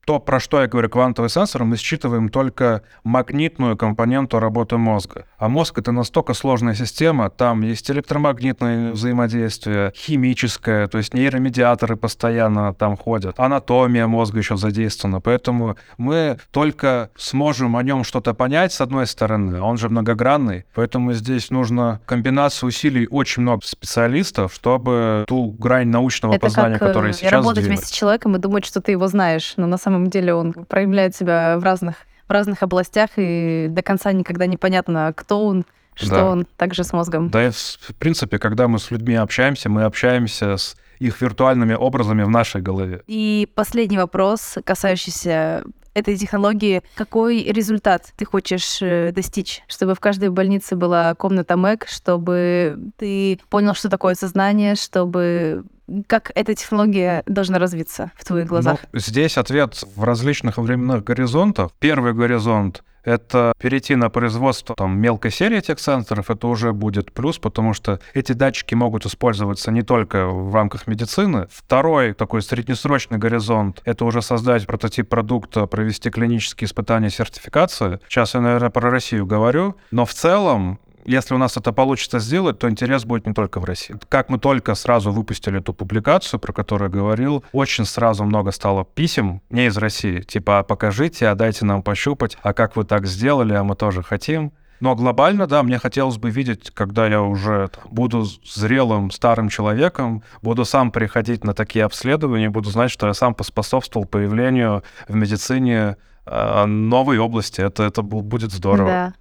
то, 0.05 0.19
про 0.19 0.39
что 0.39 0.61
я 0.61 0.67
говорю, 0.67 0.89
квантовый 0.89 1.29
сенсор, 1.29 1.63
мы 1.63 1.77
считываем 1.77 2.29
только 2.29 2.81
магнитную 3.03 3.77
компоненту 3.77 4.39
работы 4.39 4.77
мозга. 4.77 5.25
А 5.37 5.47
мозг— 5.47 5.77
это 5.79 5.91
настолько 5.91 6.33
сложная 6.33 6.73
система, 6.73 7.29
там 7.29 7.61
есть 7.61 7.89
электромагнитное 7.89 8.91
взаимодействие, 8.91 9.93
химическое, 9.95 10.87
то 10.87 10.97
есть 10.97 11.13
нейромедиаторы 11.13 11.95
постоянно 11.95 12.73
там 12.73 12.97
ходят, 12.97 13.39
анатомия 13.39 14.07
мозга 14.07 14.39
еще 14.39 14.57
задействована, 14.57 15.21
поэтому 15.21 15.77
мы 15.97 16.37
только 16.51 17.09
сможем 17.15 17.77
о 17.77 17.83
нем 17.83 18.03
что-то 18.03 18.33
понять, 18.33 18.73
с 18.73 18.81
одной 18.81 19.07
стороны, 19.07 19.61
он 19.61 19.77
же 19.77 19.89
многогранный, 19.89 20.65
поэтому 20.73 21.13
здесь 21.13 21.49
нужно 21.49 22.01
комбинацию 22.05 22.67
усилий 22.67 23.07
очень 23.09 23.43
много 23.43 23.65
специалистов, 23.65 24.53
чтобы 24.53 25.25
ту 25.27 25.51
грань 25.51 25.87
научного 25.87 26.33
это 26.33 26.41
познания, 26.41 26.77
как, 26.77 26.89
которая 26.89 27.13
сейчас 27.13 27.31
работать 27.31 27.63
сдвинуть. 27.63 27.79
вместе 27.79 27.87
с 27.87 27.97
человеком 27.97 28.35
и 28.35 28.39
думать, 28.39 28.65
что 28.65 28.81
ты 28.81 28.91
его 28.91 29.07
знаешь, 29.07 29.53
но 29.57 29.67
на 29.67 29.77
самом 29.77 29.92
самом 29.93 30.09
деле 30.09 30.33
он 30.33 30.53
проявляет 30.53 31.15
себя 31.15 31.57
в 31.59 31.63
разных, 31.63 31.95
в 32.27 32.31
разных 32.31 32.63
областях, 32.63 33.11
и 33.17 33.67
до 33.69 33.81
конца 33.83 34.11
никогда 34.11 34.47
непонятно, 34.47 35.13
кто 35.15 35.45
он, 35.45 35.65
что 35.93 36.09
да. 36.09 36.25
он, 36.25 36.45
также 36.57 36.83
с 36.83 36.93
мозгом. 36.93 37.29
Да, 37.29 37.47
и 37.47 37.51
в 37.51 37.95
принципе, 37.99 38.39
когда 38.39 38.67
мы 38.67 38.79
с 38.79 38.89
людьми 38.91 39.15
общаемся, 39.15 39.69
мы 39.69 39.83
общаемся 39.83 40.57
с 40.57 40.75
их 40.99 41.21
виртуальными 41.21 41.75
образами 41.75 42.23
в 42.23 42.29
нашей 42.29 42.61
голове. 42.61 43.01
И 43.07 43.47
последний 43.55 43.97
вопрос, 43.97 44.57
касающийся 44.63 45.63
этой 45.93 46.17
технологии, 46.17 46.81
какой 46.95 47.43
результат 47.43 48.13
ты 48.17 48.25
хочешь 48.25 48.81
э, 48.81 49.11
достичь? 49.11 49.61
Чтобы 49.67 49.93
в 49.93 49.99
каждой 49.99 50.29
больнице 50.29 50.75
была 50.75 51.13
комната 51.13 51.55
МЭК, 51.55 51.85
чтобы 51.87 52.79
ты 52.97 53.39
понял, 53.49 53.75
что 53.75 53.89
такое 53.89 54.15
сознание, 54.15 54.73
чтобы 54.73 55.65
как 56.07 56.31
эта 56.35 56.55
технология 56.55 57.23
должна 57.25 57.59
развиться 57.59 58.11
в 58.15 58.25
твоих 58.25 58.47
глазах? 58.47 58.79
Ну, 58.91 58.99
здесь 58.99 59.37
ответ 59.37 59.83
в 59.95 60.03
различных 60.03 60.57
временных 60.57 61.03
горизонтах. 61.03 61.71
Первый 61.79 62.13
горизонт— 62.13 62.83
это 63.03 63.53
перейти 63.59 63.95
на 63.95 64.09
производство 64.09 64.75
там, 64.75 64.97
мелкой 64.97 65.31
серии 65.31 65.59
техцентров, 65.59 66.29
это 66.29 66.47
уже 66.47 66.71
будет 66.71 67.11
плюс, 67.11 67.37
потому 67.37 67.73
что 67.73 67.99
эти 68.13 68.31
датчики 68.31 68.75
могут 68.75 69.05
использоваться 69.05 69.71
не 69.71 69.81
только 69.81 70.27
в 70.27 70.55
рамках 70.55 70.87
медицины. 70.87 71.47
Второй 71.51 72.13
такой 72.13 72.41
среднесрочный 72.41 73.17
горизонт— 73.17 73.81
это 73.85 74.05
уже 74.05 74.21
создать 74.21 74.65
прототип 74.65 75.09
продукта, 75.09 75.65
провести 75.65 76.09
клинические 76.09 76.67
испытания 76.67 77.09
сертификации. 77.09 77.99
Сейчас 78.07 78.35
я, 78.35 78.41
наверное, 78.41 78.69
про 78.69 78.89
Россию 78.89 79.25
говорю, 79.25 79.75
но 79.91 80.05
в 80.05 80.13
целом 80.13 80.79
если 81.05 81.33
у 81.33 81.37
нас 81.37 81.57
это 81.57 81.71
получится 81.71 82.19
сделать, 82.19 82.59
то 82.59 82.69
интерес 82.69 83.05
будет 83.05 83.27
не 83.27 83.33
только 83.33 83.59
в 83.59 83.65
России. 83.65 83.95
Как 84.09 84.29
мы 84.29 84.39
только 84.39 84.75
сразу 84.75 85.11
выпустили 85.11 85.59
эту 85.59 85.73
публикацию, 85.73 86.39
про 86.39 86.53
которую 86.53 86.91
говорил, 86.91 87.43
очень 87.51 87.85
сразу 87.85 88.23
много 88.23 88.51
стало 88.51 88.85
писем 88.85 89.41
не 89.49 89.67
из 89.67 89.77
России, 89.77 90.21
типа 90.21 90.59
«А 90.59 90.63
покажите, 90.63 91.27
а 91.27 91.35
дайте 91.35 91.65
нам 91.65 91.83
пощупать, 91.83 92.37
а 92.41 92.53
как 92.53 92.75
вы 92.75 92.83
так 92.83 93.05
сделали, 93.05 93.53
а 93.53 93.63
мы 93.63 93.75
тоже 93.75 94.03
хотим. 94.03 94.53
Но 94.79 94.95
глобально, 94.95 95.47
да, 95.47 95.63
мне 95.63 95.79
хотелось 95.79 96.17
бы 96.17 96.29
видеть, 96.29 96.71
когда 96.71 97.07
я 97.07 97.21
уже 97.21 97.69
буду 97.89 98.25
зрелым 98.43 99.11
старым 99.11 99.47
человеком, 99.47 100.23
буду 100.41 100.65
сам 100.65 100.91
приходить 100.91 101.45
на 101.45 101.53
такие 101.53 101.85
обследования, 101.85 102.49
буду 102.49 102.69
знать, 102.69 102.91
что 102.91 103.07
я 103.07 103.13
сам 103.13 103.33
поспособствовал 103.33 104.05
появлению 104.05 104.83
в 105.07 105.15
медицине 105.15 105.95
э, 106.25 106.65
новой 106.65 107.17
области. 107.17 107.61
Это, 107.61 107.83
это 107.83 108.01
будет 108.01 108.51
здорово. 108.51 108.89
Да. 108.89 109.13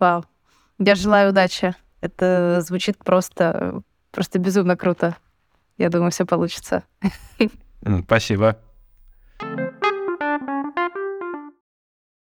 Вау. 0.00 0.24
Я 0.78 0.94
желаю 0.94 1.30
удачи. 1.30 1.74
Это 2.00 2.60
звучит 2.60 2.98
просто, 2.98 3.82
просто 4.10 4.38
безумно 4.38 4.76
круто. 4.76 5.16
Я 5.78 5.88
думаю, 5.88 6.10
все 6.10 6.24
получится. 6.26 6.84
Спасибо. 8.04 8.58